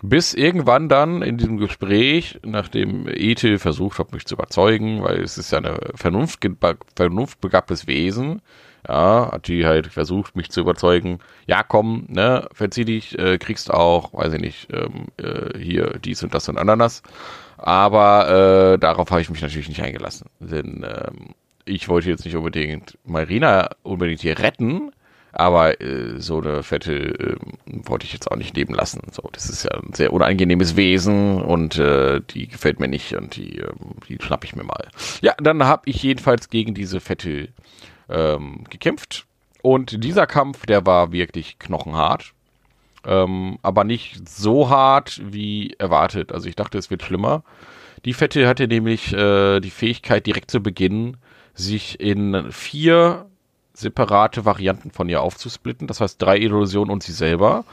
Bis 0.00 0.32
irgendwann 0.32 0.88
dann 0.88 1.22
in 1.22 1.38
diesem 1.38 1.56
Gespräch, 1.56 2.38
nachdem 2.44 3.08
Ethel 3.08 3.58
versucht 3.58 3.98
hat, 3.98 4.12
mich 4.12 4.26
zu 4.26 4.36
überzeugen, 4.36 5.02
weil 5.02 5.20
es 5.20 5.38
ist 5.38 5.50
ja 5.50 5.58
ein 5.58 5.76
Vernunft, 5.94 6.46
vernunftbegabtes 6.94 7.88
Wesen, 7.88 8.40
ja, 8.86 9.32
hat 9.32 9.48
die 9.48 9.66
halt 9.66 9.88
versucht, 9.88 10.36
mich 10.36 10.50
zu 10.50 10.60
überzeugen, 10.60 11.18
ja 11.46 11.64
komm, 11.64 12.06
ne, 12.08 12.48
verzieh 12.52 12.84
dich, 12.84 13.18
äh, 13.18 13.38
kriegst 13.38 13.72
auch, 13.72 14.14
weiß 14.14 14.34
ich 14.34 14.40
nicht, 14.40 14.68
ähm, 14.72 15.06
äh, 15.16 15.58
hier 15.58 15.98
dies 15.98 16.22
und 16.22 16.32
das 16.32 16.48
und 16.48 16.58
Ananas. 16.58 17.02
Aber 17.56 18.74
äh, 18.74 18.78
darauf 18.78 19.10
habe 19.10 19.20
ich 19.20 19.30
mich 19.30 19.42
natürlich 19.42 19.68
nicht 19.68 19.82
eingelassen. 19.82 20.28
Denn 20.38 20.86
ähm, 20.86 21.34
ich 21.64 21.88
wollte 21.88 22.08
jetzt 22.08 22.24
nicht 22.24 22.36
unbedingt 22.36 22.96
Marina 23.04 23.70
unbedingt 23.82 24.20
hier 24.20 24.38
retten, 24.38 24.92
aber 25.32 25.80
äh, 25.80 26.20
so 26.20 26.40
eine 26.40 26.62
Fette 26.62 26.94
äh, 26.94 27.36
wollte 27.66 28.06
ich 28.06 28.12
jetzt 28.12 28.30
auch 28.30 28.36
nicht 28.36 28.56
leben 28.56 28.74
lassen. 28.74 29.02
So, 29.12 29.28
das 29.32 29.48
ist 29.48 29.64
ja 29.64 29.72
ein 29.72 29.92
sehr 29.92 30.12
unangenehmes 30.12 30.76
Wesen 30.76 31.40
und 31.42 31.78
äh, 31.78 32.20
die 32.30 32.48
gefällt 32.48 32.80
mir 32.80 32.88
nicht 32.88 33.12
und 33.14 33.36
die, 33.36 33.58
äh, 33.58 33.72
die 34.08 34.18
schnapp 34.20 34.44
ich 34.44 34.56
mir 34.56 34.64
mal. 34.64 34.88
Ja, 35.20 35.34
dann 35.40 35.64
habe 35.64 35.82
ich 35.86 36.02
jedenfalls 36.02 36.48
gegen 36.50 36.74
diese 36.74 37.00
Fette 37.00 37.48
ähm, 38.08 38.64
gekämpft. 38.70 39.26
Und 39.62 40.02
dieser 40.04 40.26
Kampf, 40.26 40.66
der 40.66 40.86
war 40.86 41.12
wirklich 41.12 41.58
knochenhart. 41.58 42.32
Ähm, 43.04 43.58
aber 43.62 43.84
nicht 43.84 44.28
so 44.28 44.70
hart 44.70 45.20
wie 45.24 45.74
erwartet. 45.78 46.32
Also 46.32 46.48
ich 46.48 46.56
dachte, 46.56 46.78
es 46.78 46.90
wird 46.90 47.02
schlimmer. 47.02 47.42
Die 48.04 48.12
Fette 48.12 48.46
hatte 48.46 48.68
nämlich 48.68 49.12
äh, 49.12 49.60
die 49.60 49.70
Fähigkeit, 49.70 50.26
direkt 50.26 50.50
zu 50.50 50.62
Beginn 50.62 51.16
sich 51.54 51.98
in 52.00 52.52
vier 52.52 53.26
separate 53.78 54.44
Varianten 54.44 54.90
von 54.90 55.08
ihr 55.08 55.22
aufzusplitten. 55.22 55.86
Das 55.86 56.00
heißt, 56.00 56.20
drei 56.20 56.38
Illusionen 56.38 56.90
und 56.90 57.02
sie 57.02 57.12
selber. 57.12 57.64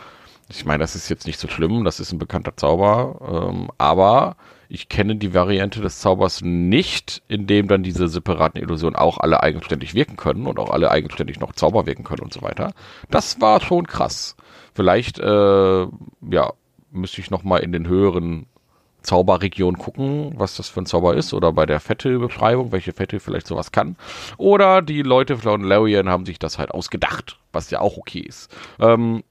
Ich 0.49 0.65
meine, 0.65 0.83
das 0.83 0.95
ist 0.95 1.09
jetzt 1.09 1.25
nicht 1.25 1.39
so 1.39 1.47
schlimm, 1.47 1.83
das 1.83 1.99
ist 1.99 2.11
ein 2.11 2.19
bekannter 2.19 2.55
Zauber, 2.55 3.49
ähm, 3.49 3.71
aber 3.79 4.35
ich 4.69 4.89
kenne 4.89 5.15
die 5.15 5.33
Variante 5.33 5.81
des 5.81 5.99
Zaubers 5.99 6.41
nicht, 6.41 7.23
in 7.27 7.47
dem 7.47 7.67
dann 7.67 7.81
diese 7.81 8.07
separaten 8.07 8.61
Illusionen 8.61 8.95
auch 8.95 9.17
alle 9.17 9.41
eigenständig 9.41 9.95
wirken 9.95 10.17
können 10.17 10.45
und 10.45 10.59
auch 10.59 10.69
alle 10.69 10.91
eigenständig 10.91 11.39
noch 11.39 11.53
Zauber 11.53 11.87
wirken 11.87 12.03
können 12.03 12.21
und 12.21 12.33
so 12.33 12.41
weiter. 12.43 12.73
Das 13.09 13.41
war 13.41 13.59
schon 13.61 13.87
krass. 13.87 14.35
Vielleicht, 14.73 15.17
äh, 15.19 15.81
ja, 15.81 16.53
müsste 16.91 17.21
ich 17.21 17.31
noch 17.31 17.43
mal 17.43 17.57
in 17.57 17.71
den 17.71 17.87
höheren 17.87 18.45
Zauberregion 19.05 19.77
gucken, 19.77 20.33
was 20.35 20.57
das 20.57 20.69
für 20.69 20.81
ein 20.81 20.85
Zauber 20.85 21.15
ist, 21.15 21.33
oder 21.33 21.53
bei 21.53 21.65
der 21.65 21.79
Fette-Beschreibung, 21.79 22.71
welche 22.71 22.93
Fette 22.93 23.19
vielleicht 23.19 23.47
sowas 23.47 23.71
kann. 23.71 23.95
Oder 24.37 24.81
die 24.81 25.01
Leute 25.01 25.37
von 25.37 25.63
Larian 25.63 26.09
haben 26.09 26.25
sich 26.25 26.39
das 26.39 26.57
halt 26.57 26.71
ausgedacht, 26.71 27.37
was 27.53 27.71
ja 27.71 27.79
auch 27.79 27.97
okay 27.97 28.19
ist. 28.19 28.53
Ähm, 28.79 29.23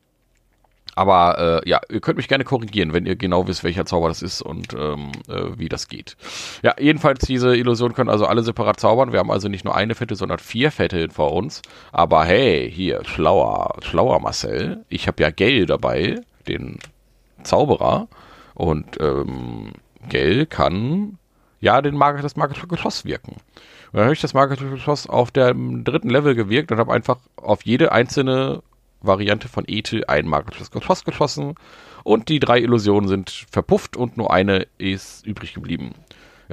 aber 0.96 1.62
äh, 1.64 1.68
ja, 1.68 1.80
ihr 1.90 2.00
könnt 2.00 2.16
mich 2.16 2.28
gerne 2.28 2.44
korrigieren, 2.44 2.92
wenn 2.92 3.06
ihr 3.06 3.16
genau 3.16 3.46
wisst, 3.48 3.64
welcher 3.64 3.84
Zauber 3.84 4.08
das 4.08 4.22
ist 4.22 4.42
und 4.42 4.74
ähm, 4.74 5.10
äh, 5.28 5.58
wie 5.58 5.68
das 5.68 5.88
geht. 5.88 6.16
Ja, 6.62 6.74
jedenfalls 6.78 7.20
diese 7.26 7.56
Illusionen 7.56 7.94
können 7.94 8.10
also 8.10 8.26
alle 8.26 8.42
separat 8.42 8.78
zaubern. 8.78 9.12
Wir 9.12 9.18
haben 9.18 9.30
also 9.30 9.48
nicht 9.48 9.64
nur 9.64 9.74
eine 9.74 9.94
Fette, 9.94 10.14
sondern 10.14 10.38
vier 10.38 10.70
Fette 10.70 11.08
vor 11.10 11.32
uns. 11.32 11.62
Aber 11.92 12.24
hey, 12.24 12.70
hier, 12.70 13.04
schlauer, 13.04 13.76
schlauer 13.82 14.20
Marcel. 14.20 14.84
Ich 14.88 15.08
habe 15.08 15.22
ja 15.22 15.30
Gell 15.30 15.66
dabei, 15.66 16.20
den 16.46 16.78
Zauberer. 17.42 18.08
Und 18.54 19.00
ähm, 19.00 19.72
Gell 20.08 20.46
kann 20.46 21.18
ja 21.60 21.80
den 21.82 21.96
Mag 21.96 22.20
das 22.22 22.36
magische 22.36 22.66
Geschoss 22.66 23.04
wirken. 23.04 23.32
Und 23.32 23.94
dann 23.94 24.04
habe 24.04 24.14
ich 24.14 24.20
das 24.20 24.34
magische 24.34 24.68
Geschoss 24.68 25.08
auf 25.08 25.30
dem 25.30 25.84
dritten 25.84 26.10
Level 26.10 26.34
gewirkt 26.34 26.70
und 26.72 26.78
habe 26.78 26.92
einfach 26.92 27.18
auf 27.36 27.64
jede 27.64 27.92
einzelne 27.92 28.62
Variante 29.00 29.48
von 29.48 29.64
Ethel 29.66 30.04
ein 30.06 30.26
magisches 30.26 30.70
Geschoss 30.70 31.04
geschossen 31.04 31.54
und 32.04 32.28
die 32.28 32.38
drei 32.38 32.60
Illusionen 32.60 33.08
sind 33.08 33.46
verpufft 33.50 33.96
und 33.96 34.16
nur 34.16 34.32
eine 34.32 34.66
ist 34.78 35.26
übrig 35.26 35.54
geblieben. 35.54 35.94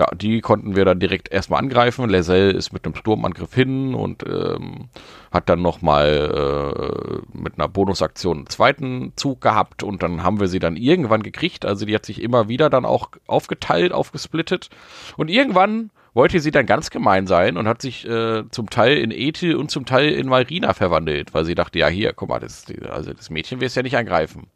Ja, 0.01 0.08
die 0.15 0.41
konnten 0.41 0.75
wir 0.75 0.84
dann 0.84 1.00
direkt 1.00 1.31
erstmal 1.31 1.60
angreifen. 1.60 2.10
Lesel 2.10 2.55
ist 2.55 2.74
mit 2.74 2.86
einem 2.86 2.96
Sturmangriff 2.96 3.53
hin 3.53 3.93
und 3.93 4.24
ähm, 4.27 4.89
hat 5.31 5.48
dann 5.48 5.62
nochmal 5.62 7.22
äh, 7.36 7.38
mit 7.38 7.60
einer 7.60 7.67
Bonusaktion 7.67 8.38
einen 8.38 8.48
zweiten 8.48 9.13
Zug 9.15 9.41
gehabt 9.41 9.84
und 9.84 10.01
dann 10.01 10.24
haben 10.24 10.39
wir 10.39 10.48
sie 10.48 10.58
dann 10.58 10.75
irgendwann 10.75 11.22
gekriegt. 11.22 11.65
Also 11.65 11.86
die 11.86 11.93
hat 11.93 12.08
sich 12.08 12.20
immer 12.20 12.50
wieder 12.50 12.72
dann 12.72 12.84
auch 12.84 13.12
aufgeteilt, 13.27 13.91
aufgesplittet 13.91 14.72
und 15.17 15.29
irgendwann 15.29 15.91
wollte 16.15 16.39
sie 16.39 16.51
dann 16.51 16.65
ganz 16.65 16.89
gemein 16.89 17.27
sein 17.27 17.55
und 17.55 17.67
hat 17.67 17.84
sich 17.84 18.08
äh, 18.08 18.43
zum 18.50 18.72
Teil 18.72 18.98
in 18.98 19.12
Ethel 19.12 19.55
und 19.55 19.70
zum 19.70 19.86
Teil 19.86 20.10
in 20.10 20.27
Marina 20.27 20.74
verwandelt, 20.74 21.36
weil 21.36 21.46
sie 21.46 21.53
dachte, 21.53 21.77
ja 21.77 21.89
hier, 21.89 22.13
guck 22.13 22.29
mal, 22.29 22.39
das, 22.39 22.65
also 22.89 23.13
das 23.13 23.29
Mädchen 23.29 23.62
wirst 23.62 23.75
ja 23.75 23.84
nicht 23.84 23.96
angreifen. 23.96 24.48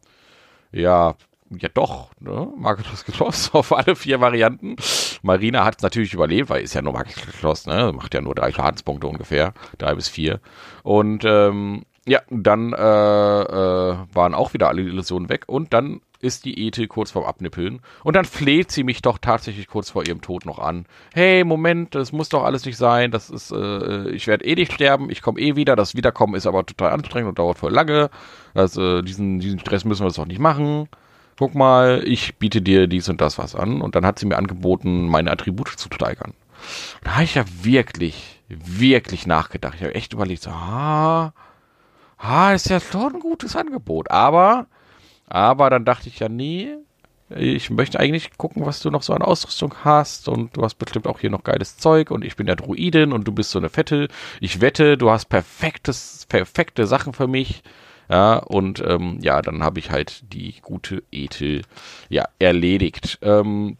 Ja, 0.72 1.14
ja 1.50 1.68
doch, 1.72 2.10
ne? 2.20 2.48
Marketus 2.56 3.04
Kloss 3.04 3.50
auf 3.54 3.72
alle 3.72 3.96
vier 3.96 4.20
Varianten. 4.20 4.76
Marina 5.22 5.64
hat 5.64 5.76
es 5.78 5.82
natürlich 5.82 6.14
überlebt, 6.14 6.50
weil 6.50 6.62
ist 6.62 6.74
ja 6.74 6.82
nur 6.82 6.92
Marketus 6.92 7.34
Kloss, 7.38 7.66
ne? 7.66 7.92
Macht 7.94 8.14
ja 8.14 8.20
nur 8.20 8.34
drei 8.34 8.52
Schadenspunkte 8.52 9.06
ungefähr, 9.06 9.52
drei 9.78 9.94
bis 9.94 10.08
vier. 10.08 10.40
Und 10.82 11.24
ähm, 11.24 11.84
ja, 12.06 12.20
dann 12.30 12.72
äh, 12.72 12.76
äh, 12.76 13.96
waren 14.12 14.34
auch 14.34 14.54
wieder 14.54 14.68
alle 14.68 14.82
Illusionen 14.82 15.28
weg 15.28 15.44
und 15.48 15.72
dann 15.72 16.00
ist 16.20 16.44
die 16.44 16.66
Ethel 16.66 16.86
kurz 16.86 17.10
vorm 17.10 17.26
Abnippeln 17.26 17.80
und 18.02 18.16
dann 18.16 18.24
fleht 18.24 18.70
sie 18.70 18.84
mich 18.84 19.02
doch 19.02 19.18
tatsächlich 19.18 19.66
kurz 19.66 19.90
vor 19.90 20.06
ihrem 20.06 20.22
Tod 20.22 20.46
noch 20.46 20.58
an. 20.58 20.86
Hey, 21.14 21.44
Moment, 21.44 21.94
das 21.94 22.12
muss 22.12 22.28
doch 22.28 22.44
alles 22.44 22.64
nicht 22.64 22.76
sein, 22.76 23.10
das 23.10 23.28
ist, 23.28 23.50
äh, 23.52 24.08
ich 24.10 24.26
werde 24.26 24.44
eh 24.44 24.54
nicht 24.54 24.72
sterben, 24.72 25.10
ich 25.10 25.20
komme 25.20 25.40
eh 25.40 25.56
wieder, 25.56 25.76
das 25.76 25.94
Wiederkommen 25.94 26.34
ist 26.34 26.46
aber 26.46 26.64
total 26.64 26.92
anstrengend 26.92 27.28
und 27.28 27.38
dauert 27.38 27.58
voll 27.58 27.72
lange, 27.72 28.08
also, 28.54 29.02
diesen, 29.02 29.40
diesen 29.40 29.58
Stress 29.58 29.84
müssen 29.84 30.02
wir 30.02 30.08
jetzt 30.08 30.18
doch 30.18 30.26
nicht 30.26 30.40
machen 30.40 30.88
guck 31.38 31.54
mal, 31.54 32.02
ich 32.06 32.36
biete 32.36 32.62
dir 32.62 32.86
dies 32.86 33.08
und 33.08 33.20
das 33.20 33.38
was 33.38 33.54
an. 33.54 33.80
Und 33.80 33.94
dann 33.94 34.06
hat 34.06 34.18
sie 34.18 34.26
mir 34.26 34.36
angeboten, 34.36 35.06
meine 35.06 35.30
Attribute 35.30 35.68
zu 35.68 35.88
steigern. 35.92 36.34
Da 37.04 37.12
habe 37.12 37.24
ich 37.24 37.34
ja 37.34 37.44
wirklich, 37.62 38.40
wirklich 38.48 39.26
nachgedacht. 39.26 39.74
Ich 39.76 39.82
habe 39.82 39.94
echt 39.94 40.12
überlegt, 40.12 40.42
so, 40.42 40.50
ah, 40.50 41.32
ah, 42.18 42.52
ist 42.52 42.68
ja 42.68 42.80
schon 42.80 43.14
ein 43.14 43.20
gutes 43.20 43.56
Angebot. 43.56 44.10
Aber, 44.10 44.66
aber 45.26 45.70
dann 45.70 45.84
dachte 45.84 46.08
ich 46.08 46.18
ja, 46.18 46.28
nee, 46.28 46.76
ich 47.28 47.70
möchte 47.70 47.98
eigentlich 47.98 48.36
gucken, 48.38 48.64
was 48.64 48.80
du 48.80 48.90
noch 48.90 49.02
so 49.02 49.12
an 49.12 49.22
Ausrüstung 49.22 49.74
hast 49.82 50.28
und 50.28 50.56
du 50.56 50.62
hast 50.62 50.76
bestimmt 50.76 51.08
auch 51.08 51.18
hier 51.18 51.30
noch 51.30 51.42
geiles 51.42 51.76
Zeug 51.76 52.12
und 52.12 52.24
ich 52.24 52.36
bin 52.36 52.46
ja 52.46 52.54
Druidin 52.54 53.12
und 53.12 53.26
du 53.26 53.32
bist 53.32 53.50
so 53.50 53.58
eine 53.58 53.68
Fette. 53.68 54.08
Ich 54.40 54.60
wette, 54.60 54.96
du 54.96 55.10
hast 55.10 55.26
perfektes, 55.26 56.26
perfekte 56.28 56.86
Sachen 56.86 57.12
für 57.12 57.26
mich. 57.26 57.62
Ja, 58.08 58.36
und 58.36 58.82
ähm, 58.86 59.18
ja, 59.20 59.42
dann 59.42 59.62
habe 59.62 59.78
ich 59.78 59.90
halt 59.90 60.32
die 60.32 60.54
gute 60.62 61.02
Ethel 61.10 61.62
ja 62.08 62.24
erledigt. 62.38 63.18
Ähm, 63.22 63.76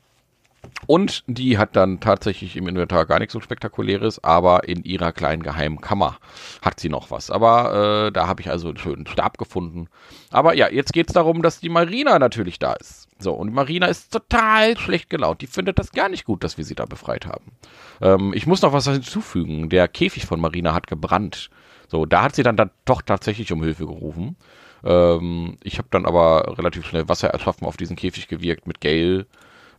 und 0.86 1.24
die 1.26 1.58
hat 1.58 1.74
dann 1.74 2.00
tatsächlich 2.00 2.56
im 2.56 2.68
Inventar 2.68 3.06
gar 3.06 3.18
nichts 3.18 3.32
so 3.32 3.40
spektakuläres, 3.40 4.22
aber 4.22 4.68
in 4.68 4.84
ihrer 4.84 5.12
kleinen 5.12 5.42
geheimen 5.42 5.80
Kammer 5.80 6.18
hat 6.62 6.78
sie 6.80 6.88
noch 6.88 7.10
was. 7.10 7.30
Aber 7.30 8.06
äh, 8.08 8.12
da 8.12 8.26
habe 8.26 8.40
ich 8.40 8.50
also 8.50 8.68
einen 8.68 8.76
schönen 8.76 9.06
Stab 9.06 9.38
gefunden. 9.38 9.88
Aber 10.30 10.54
ja, 10.54 10.68
jetzt 10.68 10.92
geht 10.92 11.08
es 11.08 11.14
darum, 11.14 11.42
dass 11.42 11.60
die 11.60 11.68
Marina 11.68 12.18
natürlich 12.18 12.58
da 12.58 12.74
ist. 12.74 13.08
So, 13.18 13.32
und 13.32 13.52
Marina 13.52 13.86
ist 13.86 14.12
total 14.12 14.76
schlecht 14.76 15.08
gelaunt. 15.08 15.40
Die 15.40 15.46
findet 15.46 15.78
das 15.78 15.92
gar 15.92 16.08
nicht 16.08 16.24
gut, 16.24 16.44
dass 16.44 16.58
wir 16.58 16.64
sie 16.64 16.74
da 16.74 16.84
befreit 16.84 17.26
haben. 17.26 17.52
Ähm, 18.00 18.32
ich 18.34 18.46
muss 18.46 18.62
noch 18.62 18.72
was 18.72 18.86
hinzufügen. 18.86 19.68
Der 19.70 19.88
Käfig 19.88 20.26
von 20.26 20.40
Marina 20.40 20.74
hat 20.74 20.86
gebrannt. 20.86 21.50
So, 21.88 22.06
da 22.06 22.22
hat 22.22 22.34
sie 22.34 22.42
dann, 22.42 22.56
dann 22.56 22.70
doch 22.84 23.02
tatsächlich 23.02 23.52
um 23.52 23.62
Hilfe 23.62 23.86
gerufen. 23.86 24.36
Ähm, 24.84 25.58
ich 25.62 25.78
habe 25.78 25.88
dann 25.90 26.06
aber 26.06 26.56
relativ 26.58 26.86
schnell 26.86 27.08
Wasser 27.08 27.28
erschaffen 27.28 27.66
auf 27.66 27.76
diesen 27.76 27.96
Käfig 27.96 28.28
gewirkt 28.28 28.66
mit 28.66 28.80
Gale. 28.80 29.26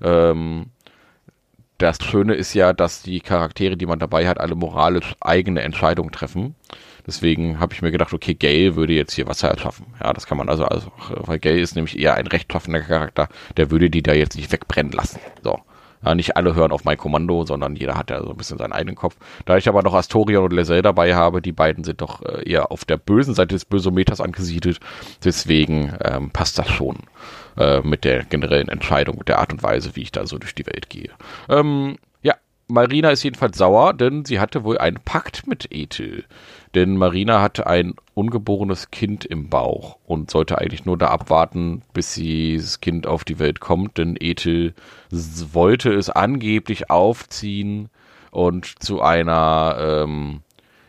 Ähm, 0.01 0.67
das 1.77 2.03
Schöne 2.03 2.33
ist 2.33 2.53
ja, 2.53 2.73
dass 2.73 3.03
die 3.03 3.19
Charaktere, 3.19 3.77
die 3.77 3.85
man 3.85 3.99
dabei 3.99 4.27
hat, 4.27 4.39
alle 4.39 4.55
moralisch 4.55 5.15
eigene 5.19 5.61
Entscheidungen 5.61 6.11
treffen. 6.11 6.55
Deswegen 7.05 7.59
habe 7.59 7.73
ich 7.73 7.81
mir 7.81 7.91
gedacht, 7.91 8.13
okay, 8.13 8.33
Gale 8.33 8.75
würde 8.75 8.93
jetzt 8.93 9.13
hier 9.13 9.27
Wasser 9.27 9.49
erschaffen. 9.49 9.85
Ja, 10.03 10.11
das 10.11 10.25
kann 10.25 10.37
man 10.37 10.49
also, 10.49 10.65
also 10.65 10.91
weil 11.07 11.39
Gale 11.39 11.59
ist 11.59 11.75
nämlich 11.75 11.97
eher 11.97 12.15
ein 12.15 12.27
rechtschaffender 12.27 12.81
Charakter, 12.81 13.29
der 13.55 13.71
würde 13.71 13.89
die 13.89 14.03
da 14.03 14.13
jetzt 14.13 14.35
nicht 14.35 14.51
wegbrennen 14.51 14.91
lassen. 14.91 15.19
So. 15.43 15.59
Ja, 16.05 16.15
nicht 16.15 16.37
alle 16.37 16.55
hören 16.55 16.71
auf 16.71 16.85
mein 16.85 16.97
Kommando, 16.97 17.45
sondern 17.45 17.75
jeder 17.75 17.95
hat 17.95 18.09
ja 18.09 18.21
so 18.21 18.29
ein 18.29 18.37
bisschen 18.37 18.57
seinen 18.57 18.73
eigenen 18.73 18.95
Kopf. 18.95 19.15
Da 19.45 19.57
ich 19.57 19.67
aber 19.67 19.81
noch 19.81 19.93
Astorion 19.93 20.43
und 20.45 20.53
Lesel 20.53 20.81
dabei 20.81 21.15
habe, 21.15 21.41
die 21.41 21.51
beiden 21.51 21.83
sind 21.83 22.01
doch 22.01 22.21
äh, 22.21 22.49
eher 22.49 22.71
auf 22.71 22.85
der 22.85 22.97
bösen 22.97 23.33
Seite 23.33 23.55
des 23.55 23.65
Bösometers 23.65 24.21
angesiedelt. 24.21 24.79
Deswegen 25.23 25.93
ähm, 26.03 26.29
passt 26.31 26.59
das 26.59 26.69
schon 26.69 26.97
äh, 27.57 27.81
mit 27.81 28.03
der 28.03 28.23
generellen 28.25 28.69
Entscheidung, 28.69 29.17
mit 29.17 29.27
der 29.27 29.39
Art 29.39 29.51
und 29.51 29.63
Weise, 29.63 29.95
wie 29.95 30.01
ich 30.03 30.11
da 30.11 30.25
so 30.27 30.37
durch 30.37 30.55
die 30.55 30.67
Welt 30.67 30.89
gehe. 30.89 31.09
Ähm, 31.49 31.97
Marina 32.69 33.11
ist 33.11 33.23
jedenfalls 33.23 33.57
sauer, 33.57 33.93
denn 33.93 34.25
sie 34.25 34.39
hatte 34.39 34.63
wohl 34.63 34.77
einen 34.77 34.99
Pakt 34.99 35.47
mit 35.47 35.71
Ethel. 35.71 36.25
Denn 36.75 36.97
Marina 36.97 37.41
hatte 37.41 37.65
ein 37.65 37.95
ungeborenes 38.13 38.91
Kind 38.91 39.23
im 39.23 39.49
Bauch 39.49 39.97
und 40.05 40.29
sollte 40.29 40.57
eigentlich 40.57 40.85
nur 40.85 40.97
da 40.97 41.07
abwarten, 41.07 41.81
bis 41.93 42.13
dieses 42.15 42.81
Kind 42.81 43.07
auf 43.07 43.23
die 43.23 43.39
Welt 43.39 43.61
kommt, 43.61 43.97
denn 43.97 44.17
Ethel 44.19 44.73
wollte 45.09 45.93
es 45.93 46.09
angeblich 46.09 46.89
aufziehen 46.89 47.89
und 48.31 48.83
zu 48.83 49.01
einer, 49.01 49.77
ähm, 49.79 50.41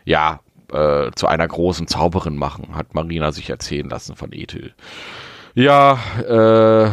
ja, 0.03 0.41
äh, 0.73 1.11
zu 1.15 1.27
einer 1.27 1.47
großen 1.47 1.87
Zauberin 1.87 2.35
machen, 2.35 2.75
hat 2.75 2.93
Marina 2.93 3.31
sich 3.31 3.49
erzählen 3.49 3.89
lassen 3.89 4.15
von 4.15 4.33
Ethel. 4.33 4.73
Ja, 5.55 5.97
äh, 6.19 6.91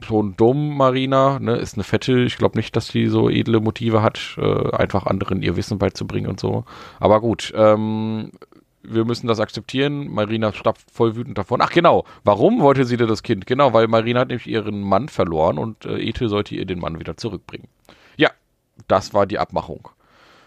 schon 0.00 0.36
dumm, 0.36 0.76
Marina, 0.76 1.38
ne, 1.38 1.56
ist 1.56 1.74
eine 1.74 1.84
Fette. 1.84 2.20
Ich 2.20 2.38
glaube 2.38 2.56
nicht, 2.56 2.74
dass 2.76 2.88
die 2.88 3.08
so 3.08 3.28
edle 3.28 3.60
Motive 3.60 4.02
hat, 4.02 4.36
äh, 4.38 4.70
einfach 4.72 5.06
anderen 5.06 5.42
ihr 5.42 5.56
Wissen 5.56 5.78
beizubringen 5.78 6.28
und 6.28 6.40
so. 6.40 6.64
Aber 6.98 7.20
gut, 7.20 7.52
ähm, 7.54 8.32
wir 8.82 9.04
müssen 9.04 9.26
das 9.26 9.40
akzeptieren. 9.40 10.08
Marina 10.08 10.52
stapft 10.52 10.90
voll 10.90 11.16
wütend 11.16 11.36
davon. 11.36 11.60
Ach 11.60 11.70
genau, 11.70 12.04
warum 12.24 12.60
wollte 12.60 12.84
sie 12.84 12.96
denn 12.96 13.08
das 13.08 13.22
Kind? 13.22 13.46
Genau, 13.46 13.72
weil 13.72 13.88
Marina 13.88 14.20
hat 14.20 14.28
nämlich 14.28 14.46
ihren 14.46 14.80
Mann 14.80 15.08
verloren 15.08 15.58
und 15.58 15.84
äh, 15.84 15.98
Ethel 15.98 16.28
sollte 16.28 16.54
ihr 16.54 16.64
den 16.64 16.78
Mann 16.78 16.98
wieder 16.98 17.16
zurückbringen. 17.16 17.68
Ja, 18.16 18.30
das 18.88 19.12
war 19.12 19.26
die 19.26 19.38
Abmachung. 19.38 19.88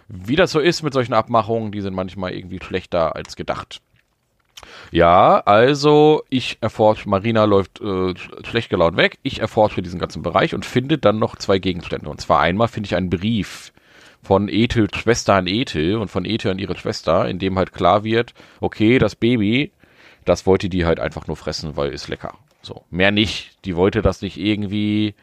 Wie 0.07 0.35
das 0.35 0.51
so 0.51 0.59
ist 0.59 0.81
mit 0.81 0.93
solchen 0.93 1.13
Abmachungen, 1.13 1.71
die 1.71 1.81
sind 1.81 1.93
manchmal 1.93 2.33
irgendwie 2.33 2.59
schlechter 2.61 3.15
als 3.15 3.35
gedacht. 3.35 3.81
Ja, 4.91 5.41
also 5.45 6.23
ich 6.29 6.57
erforsche, 6.61 7.07
Marina 7.09 7.45
läuft 7.45 7.81
äh, 7.81 8.13
schlecht 8.43 8.69
gelaunt 8.69 8.97
weg, 8.97 9.19
ich 9.23 9.39
erforsche 9.39 9.81
diesen 9.81 9.99
ganzen 9.99 10.21
Bereich 10.21 10.53
und 10.55 10.65
finde 10.65 10.97
dann 10.97 11.19
noch 11.19 11.35
zwei 11.35 11.59
Gegenstände. 11.59 12.09
Und 12.09 12.21
zwar 12.21 12.39
einmal 12.39 12.67
finde 12.67 12.87
ich 12.87 12.95
einen 12.95 13.09
Brief 13.09 13.71
von 14.21 14.49
Ethels 14.49 14.97
Schwester 14.97 15.35
an 15.35 15.47
Ethel 15.47 15.95
und 15.97 16.09
von 16.09 16.25
Ethel 16.25 16.51
an 16.51 16.59
ihre 16.59 16.77
Schwester, 16.77 17.27
in 17.27 17.39
dem 17.39 17.57
halt 17.57 17.73
klar 17.73 18.03
wird, 18.03 18.33
okay, 18.59 18.99
das 18.99 19.15
Baby, 19.15 19.71
das 20.25 20.45
wollte 20.45 20.69
die 20.69 20.85
halt 20.85 20.99
einfach 20.99 21.27
nur 21.27 21.37
fressen, 21.37 21.77
weil 21.77 21.91
ist 21.91 22.07
lecker. 22.07 22.33
So, 22.61 22.83
mehr 22.89 23.11
nicht. 23.11 23.51
Die 23.65 23.75
wollte 23.75 24.01
das 24.01 24.21
nicht 24.21 24.37
irgendwie 24.37 25.15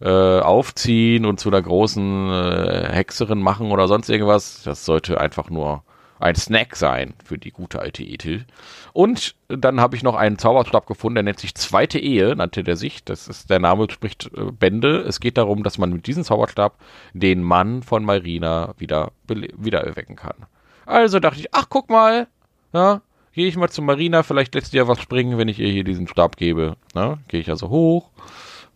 äh, 0.00 0.40
aufziehen 0.40 1.24
und 1.24 1.40
zu 1.40 1.48
einer 1.48 1.62
großen 1.62 2.30
äh, 2.30 2.88
Hexerin 2.92 3.40
machen 3.40 3.70
oder 3.70 3.88
sonst 3.88 4.10
irgendwas. 4.10 4.62
Das 4.64 4.84
sollte 4.84 5.20
einfach 5.20 5.50
nur 5.50 5.82
ein 6.20 6.34
Snack 6.34 6.76
sein 6.76 7.14
für 7.24 7.38
die 7.38 7.50
gute 7.50 7.80
alte 7.80 8.02
Ethel. 8.02 8.44
Und 8.92 9.34
dann 9.48 9.80
habe 9.80 9.96
ich 9.96 10.02
noch 10.02 10.14
einen 10.14 10.38
Zauberstab 10.38 10.86
gefunden, 10.86 11.16
der 11.16 11.24
nennt 11.24 11.40
sich 11.40 11.54
Zweite 11.54 11.98
Ehe, 11.98 12.34
nannte 12.36 12.62
der 12.62 12.76
sich. 12.76 13.04
Das 13.04 13.28
ist, 13.28 13.50
der 13.50 13.58
Name 13.58 13.90
spricht 13.90 14.30
äh, 14.36 14.52
Bände. 14.52 15.00
Es 15.00 15.20
geht 15.20 15.38
darum, 15.38 15.62
dass 15.62 15.78
man 15.78 15.92
mit 15.92 16.06
diesem 16.06 16.24
Zauberstab 16.24 16.78
den 17.12 17.42
Mann 17.42 17.82
von 17.82 18.04
Marina 18.04 18.74
wieder, 18.78 19.12
wieder 19.26 19.80
erwecken 19.80 20.16
kann. 20.16 20.46
Also 20.86 21.18
dachte 21.18 21.40
ich, 21.40 21.52
ach, 21.52 21.66
guck 21.68 21.90
mal, 21.90 22.28
ja, 22.72 23.00
gehe 23.32 23.46
ich 23.46 23.56
mal 23.56 23.70
zu 23.70 23.82
Marina, 23.82 24.22
vielleicht 24.22 24.54
lässt 24.54 24.70
sie 24.70 24.76
ja 24.76 24.88
was 24.88 25.00
springen, 25.00 25.38
wenn 25.38 25.48
ich 25.48 25.58
ihr 25.58 25.68
hier 25.68 25.84
diesen 25.84 26.08
Stab 26.08 26.36
gebe. 26.36 26.76
Ja, 26.94 27.18
gehe 27.28 27.40
ich 27.40 27.50
also 27.50 27.68
hoch. 27.68 28.10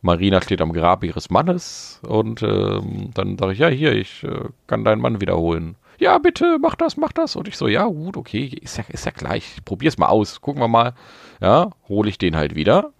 Marina 0.01 0.41
steht 0.41 0.61
am 0.61 0.73
Grab 0.73 1.03
ihres 1.03 1.29
Mannes 1.29 2.01
und 2.07 2.43
ähm, 2.43 3.11
dann 3.15 3.37
sage 3.37 3.53
ich, 3.53 3.59
ja, 3.59 3.69
hier, 3.69 3.93
ich 3.93 4.23
äh, 4.23 4.45
kann 4.67 4.85
deinen 4.85 5.01
Mann 5.01 5.21
wiederholen 5.21 5.77
ja, 5.99 6.19
bitte, 6.19 6.59
mach 6.61 6.75
das, 6.75 6.97
mach 6.97 7.13
das. 7.13 7.37
Und 7.37 7.49
ich 7.49 7.57
so, 7.57 7.69
ja, 7.69 7.87
gut, 7.87 8.17
okay, 8.17 8.47
ist 8.61 8.79
ja, 8.79 8.85
ist 8.89 9.07
ja 9.07 9.13
gleich. 9.13 9.55
Ich 9.57 9.65
probier's 9.65 9.99
mal 9.99 10.07
aus. 10.07 10.41
Gucken 10.41 10.63
wir 10.63 10.69
mal. 10.69 10.95
Ja, 11.41 11.71
hole 11.89 12.09
ich 12.09 12.19
den 12.19 12.37
halt 12.37 12.55
wieder. 12.55 12.93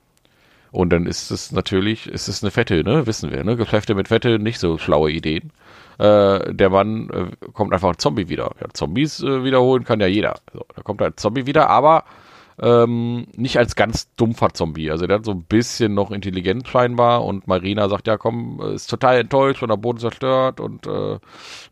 Und 0.71 0.91
dann 0.91 1.07
ist 1.07 1.31
es 1.31 1.51
natürlich, 1.53 2.07
ist 2.07 2.29
es 2.29 2.43
eine 2.43 2.51
Fette, 2.51 2.85
ne? 2.85 3.07
Wissen 3.07 3.31
wir, 3.31 3.43
ne? 3.43 3.57
Geschäfte 3.57 3.95
mit 3.95 4.09
Fette, 4.09 4.39
nicht 4.39 4.59
so 4.59 4.79
schlaue 4.79 5.11
Ideen. 5.11 5.51
Äh, 5.99 6.55
der 6.55 6.71
Mann 6.71 7.09
äh, 7.11 7.47
kommt 7.53 7.73
einfach 7.73 7.89
ein 7.91 7.99
Zombie 7.99 8.29
wieder. 8.29 8.53
Ja, 8.61 8.69
Zombies 8.73 9.23
äh, 9.23 9.45
wiederholen 9.45 9.85
kann 9.85 10.01
ja 10.01 10.07
jeder. 10.07 10.41
So, 10.53 10.65
da 10.75 10.83
kommt 10.83 11.01
ein 11.03 11.17
Zombie 11.17 11.47
wieder, 11.47 11.71
aber 11.71 12.05
ähm, 12.61 13.27
nicht 13.37 13.59
als 13.59 13.77
ganz 13.77 14.13
dumpfer 14.17 14.53
Zombie. 14.53 14.91
Also 14.91 15.07
der 15.07 15.19
hat 15.19 15.25
so 15.25 15.31
ein 15.33 15.43
bisschen 15.43 15.95
noch 15.95 16.11
intelligent 16.11 16.67
scheinbar 16.69 17.25
und 17.25 17.47
Marina 17.47 17.89
sagt, 17.89 18.07
ja 18.07 18.17
komm, 18.17 18.61
ist 18.75 18.91
total 18.91 19.19
enttäuscht 19.19 19.63
und 19.63 19.69
der 19.69 19.77
Boden 19.77 19.99
zerstört 19.99 20.61
und 20.61 20.87
äh, 20.87 21.19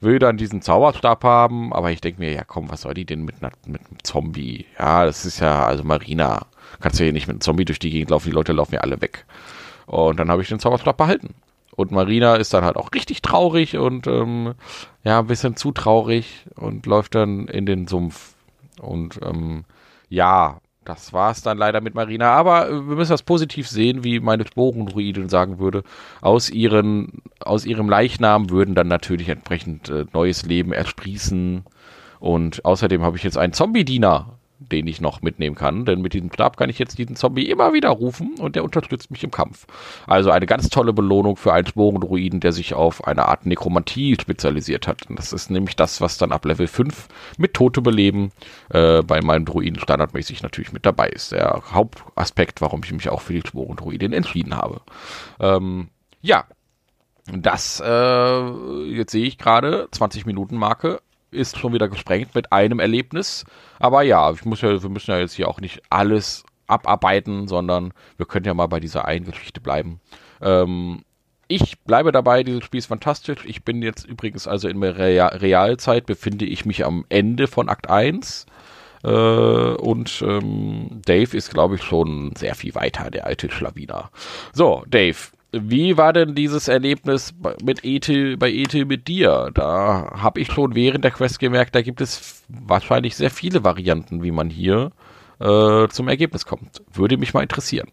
will 0.01 0.19
dann 0.19 0.37
diesen 0.37 0.63
Zauberstab 0.63 1.25
haben. 1.25 1.73
Aber 1.73 1.91
ich 1.91 2.01
denke 2.01 2.21
mir, 2.21 2.33
ja 2.33 2.45
komm, 2.45 2.71
was 2.71 2.83
soll 2.83 2.95
die 2.95 3.05
denn 3.05 3.25
mit, 3.25 3.43
mit 3.43 3.81
einem 3.81 4.03
Zombie? 4.03 4.67
Ja, 4.79 5.05
das 5.05 5.25
ist 5.25 5.41
ja, 5.41 5.67
also 5.67 5.83
Marina, 5.83 6.47
kannst 6.81 7.01
du 7.01 7.05
hier 7.05 7.13
nicht 7.13 7.27
mit 7.27 7.35
einem 7.35 7.41
Zombie 7.41 7.65
durch 7.65 7.79
die 7.79 7.91
Gegend 7.91 8.11
laufen, 8.11 8.29
die 8.29 8.35
Leute 8.35 8.53
laufen 8.53 8.75
ja 8.75 8.81
alle 8.81 9.01
weg. 9.01 9.27
Und 9.87 10.21
dann 10.21 10.31
habe 10.31 10.43
ich 10.43 10.49
den 10.49 10.61
Zauberstab 10.61 10.97
behalten. 10.97 11.35
Und 11.77 11.91
Marina 11.91 12.37
ist 12.37 12.55
dann 12.55 12.65
halt 12.65 12.77
auch 12.77 12.93
richtig 12.95 13.21
traurig 13.23 13.77
und 13.77 14.07
ähm, 14.07 14.55
ja, 15.05 15.19
ein 15.19 15.27
bisschen 15.27 15.57
zu 15.57 15.73
traurig 15.73 16.47
und 16.55 16.87
läuft 16.87 17.15
dann 17.15 17.49
in 17.49 17.67
den 17.67 17.87
Sumpf. 17.87 18.35
Und 18.81 19.21
ähm, 19.23 19.65
ja, 20.09 20.61
das 20.87 21.13
war's 21.13 21.43
dann 21.43 21.59
leider 21.59 21.81
mit 21.81 21.95
Marina. 21.95 22.33
Aber 22.33 22.69
äh, 22.69 22.73
wir 22.73 22.97
müssen 22.97 23.13
das 23.13 23.23
positiv 23.23 23.69
sehen, 23.69 24.05
wie 24.05 24.21
meine 24.21 24.47
Sporenruidin 24.47 25.29
sagen 25.29 25.59
würde. 25.59 25.83
Aus, 26.21 26.49
ihren, 26.49 27.23
aus 27.41 27.67
ihrem 27.67 27.89
Leichnam 27.89 28.51
würden 28.51 28.75
dann 28.75 28.89
natürlich 28.89 29.29
entsprechend 29.29 29.91
äh, 29.91 30.07
neues 30.13 30.45
Leben 30.45 30.73
ersprießen. 30.73 31.65
Und 32.19 32.65
außerdem 32.65 33.03
habe 33.03 33.17
ich 33.17 33.23
jetzt 33.23 33.37
einen 33.37 33.53
Zombie-Diener 33.53 34.36
den 34.59 34.87
ich 34.87 35.01
noch 35.01 35.23
mitnehmen 35.23 35.55
kann, 35.55 35.85
denn 35.85 36.01
mit 36.01 36.15
diesem 36.15 36.33
Stab 36.33 36.57
kann 36.57 36.71
ich 36.71 36.79
jetzt 36.79 36.99
diesen 36.99 37.17
Zombie 37.17 37.49
immer 37.49 37.73
wieder 37.73 37.91
rufen 37.91 38.35
und 38.39 38.57
der 38.57 38.65
unterstützt 38.65 39.11
mich 39.11 39.23
im 39.23 39.31
Kampf. 39.31 39.67
Also 40.07 40.31
eine 40.31 40.47
ganz 40.47 40.71
tolle 40.71 40.93
Belohnung 40.93 41.37
für 41.37 41.53
einen 41.53 41.67
Sporendruiden, 41.67 42.41
der 42.41 42.53
sich 42.53 42.75
auf 42.75 43.07
eine 43.07 43.27
Art 43.27 43.45
Nekromantie 43.45 44.17
spezialisiert 44.21 44.87
hat. 44.87 45.09
Und 45.09 45.19
das 45.19 45.33
ist 45.33 45.51
nämlich 45.51 45.77
das, 45.77 46.01
was 46.01 46.19
dann 46.19 46.33
ab 46.33 46.45
Level 46.45 46.67
5 46.67 47.09
mit 47.37 47.55
Tote 47.55 47.83
beleben 47.83 48.33
äh, 48.71 49.03
bei 49.03 49.21
meinem 49.21 49.45
Druiden 49.45 49.79
standardmäßig 49.79 50.43
natürlich 50.43 50.73
mit 50.73 50.87
dabei 50.87 51.09
ist. 51.09 51.33
Der 51.33 51.63
Hauptaspekt, 51.73 52.61
warum 52.61 52.83
ich 52.83 52.93
mich 52.93 53.09
auch 53.09 53.21
für 53.21 53.35
die 53.35 53.47
Sporendruidin 53.47 54.13
entschieden 54.13 54.57
habe. 54.57 54.81
Ähm, 55.39 55.89
ja, 56.23 56.47
das, 57.27 57.83
äh, 57.85 58.85
jetzt 58.87 59.13
sehe 59.13 59.27
ich 59.27 59.37
gerade, 59.37 59.89
20 59.91 60.27
Minuten 60.27 60.57
Marke 60.57 61.01
ist 61.37 61.59
schon 61.59 61.73
wieder 61.73 61.89
gesprengt 61.89 62.35
mit 62.35 62.53
einem 62.53 62.81
Erlebnis. 62.81 63.45
Aber 63.79 64.03
ja, 64.03 64.33
ich 64.33 64.45
muss 64.45 64.61
ja, 64.61 64.83
wir 64.83 64.91
müssen 64.91 65.11
ja 65.11 65.19
jetzt 65.19 65.35
hier 65.35 65.49
auch 65.49 65.61
nicht 65.61 65.83
alles 65.91 66.45
abarbeiten, 66.67 67.47
sondern 67.49 67.93
wir 68.17 68.27
können 68.27 68.47
ja 68.47 68.55
mal 68.55 68.67
bei 68.67 68.81
dieser 68.81 69.05
einen 69.05 69.27
Geschichte 69.27 69.61
bleiben. 69.61 70.01
Ähm, 70.41 71.03
ich 71.49 71.79
bleibe 71.81 72.11
dabei, 72.11 72.43
dieses 72.43 72.65
Spiel 72.65 72.79
ist 72.79 72.87
fantastisch. 72.87 73.45
Ich 73.45 73.65
bin 73.65 73.83
jetzt 73.83 74.05
übrigens 74.05 74.49
also 74.49 74.69
in 74.69 74.81
der 74.81 74.97
Realzeit, 75.41 76.07
befinde 76.07 76.45
ich 76.45 76.65
mich 76.65 76.85
am 76.85 77.05
Ende 77.09 77.47
von 77.47 77.69
Akt 77.69 77.89
1. 77.89 78.47
Äh, 79.05 79.09
und 79.09 80.25
ähm, 80.27 81.03
Dave 81.05 81.37
ist, 81.37 81.51
glaube 81.51 81.77
ich, 81.77 81.83
schon 81.83 82.35
sehr 82.35 82.57
viel 82.57 82.75
weiter, 82.75 83.11
der 83.11 83.27
alte 83.27 83.51
Schlawiner. 83.51 84.11
So, 84.53 84.83
Dave, 84.89 85.17
wie 85.63 85.97
war 85.97 86.13
denn 86.13 86.35
dieses 86.35 86.69
Erlebnis 86.69 87.35
mit 87.63 87.85
Ethel, 87.85 88.37
bei 88.37 88.51
Ethel 88.51 88.85
mit 88.85 89.09
dir? 89.09 89.51
Da 89.55 90.13
habe 90.17 90.41
ich 90.41 90.53
schon 90.53 90.75
während 90.75 91.05
der 91.05 91.11
Quest 91.11 91.39
gemerkt, 91.39 91.75
da 91.75 91.83
gibt 91.83 92.01
es 92.01 92.45
wahrscheinlich 92.49 93.17
sehr 93.17 93.31
viele 93.31 93.65
Varianten, 93.65 94.23
wie 94.23 94.31
man 94.31 94.51
hier 94.51 94.93
äh, 95.41 95.89
zum 95.89 96.09
Ergebnis 96.09 96.47
kommt. 96.47 96.83
Würde 96.93 97.17
mich 97.17 97.35
mal 97.35 97.43
interessieren. 97.43 97.89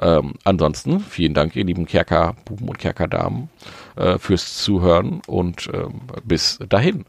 Ähm, 0.00 0.34
ansonsten 0.44 1.00
vielen 1.00 1.34
Dank, 1.34 1.54
ihr 1.54 1.64
lieben 1.64 1.86
Kerkerbuben 1.86 2.68
und 2.68 2.78
Kerkerdamen, 2.78 3.50
äh, 3.96 4.18
fürs 4.18 4.58
Zuhören 4.58 5.20
und 5.26 5.70
ähm, 5.72 6.00
bis 6.24 6.58
dahin. 6.68 7.04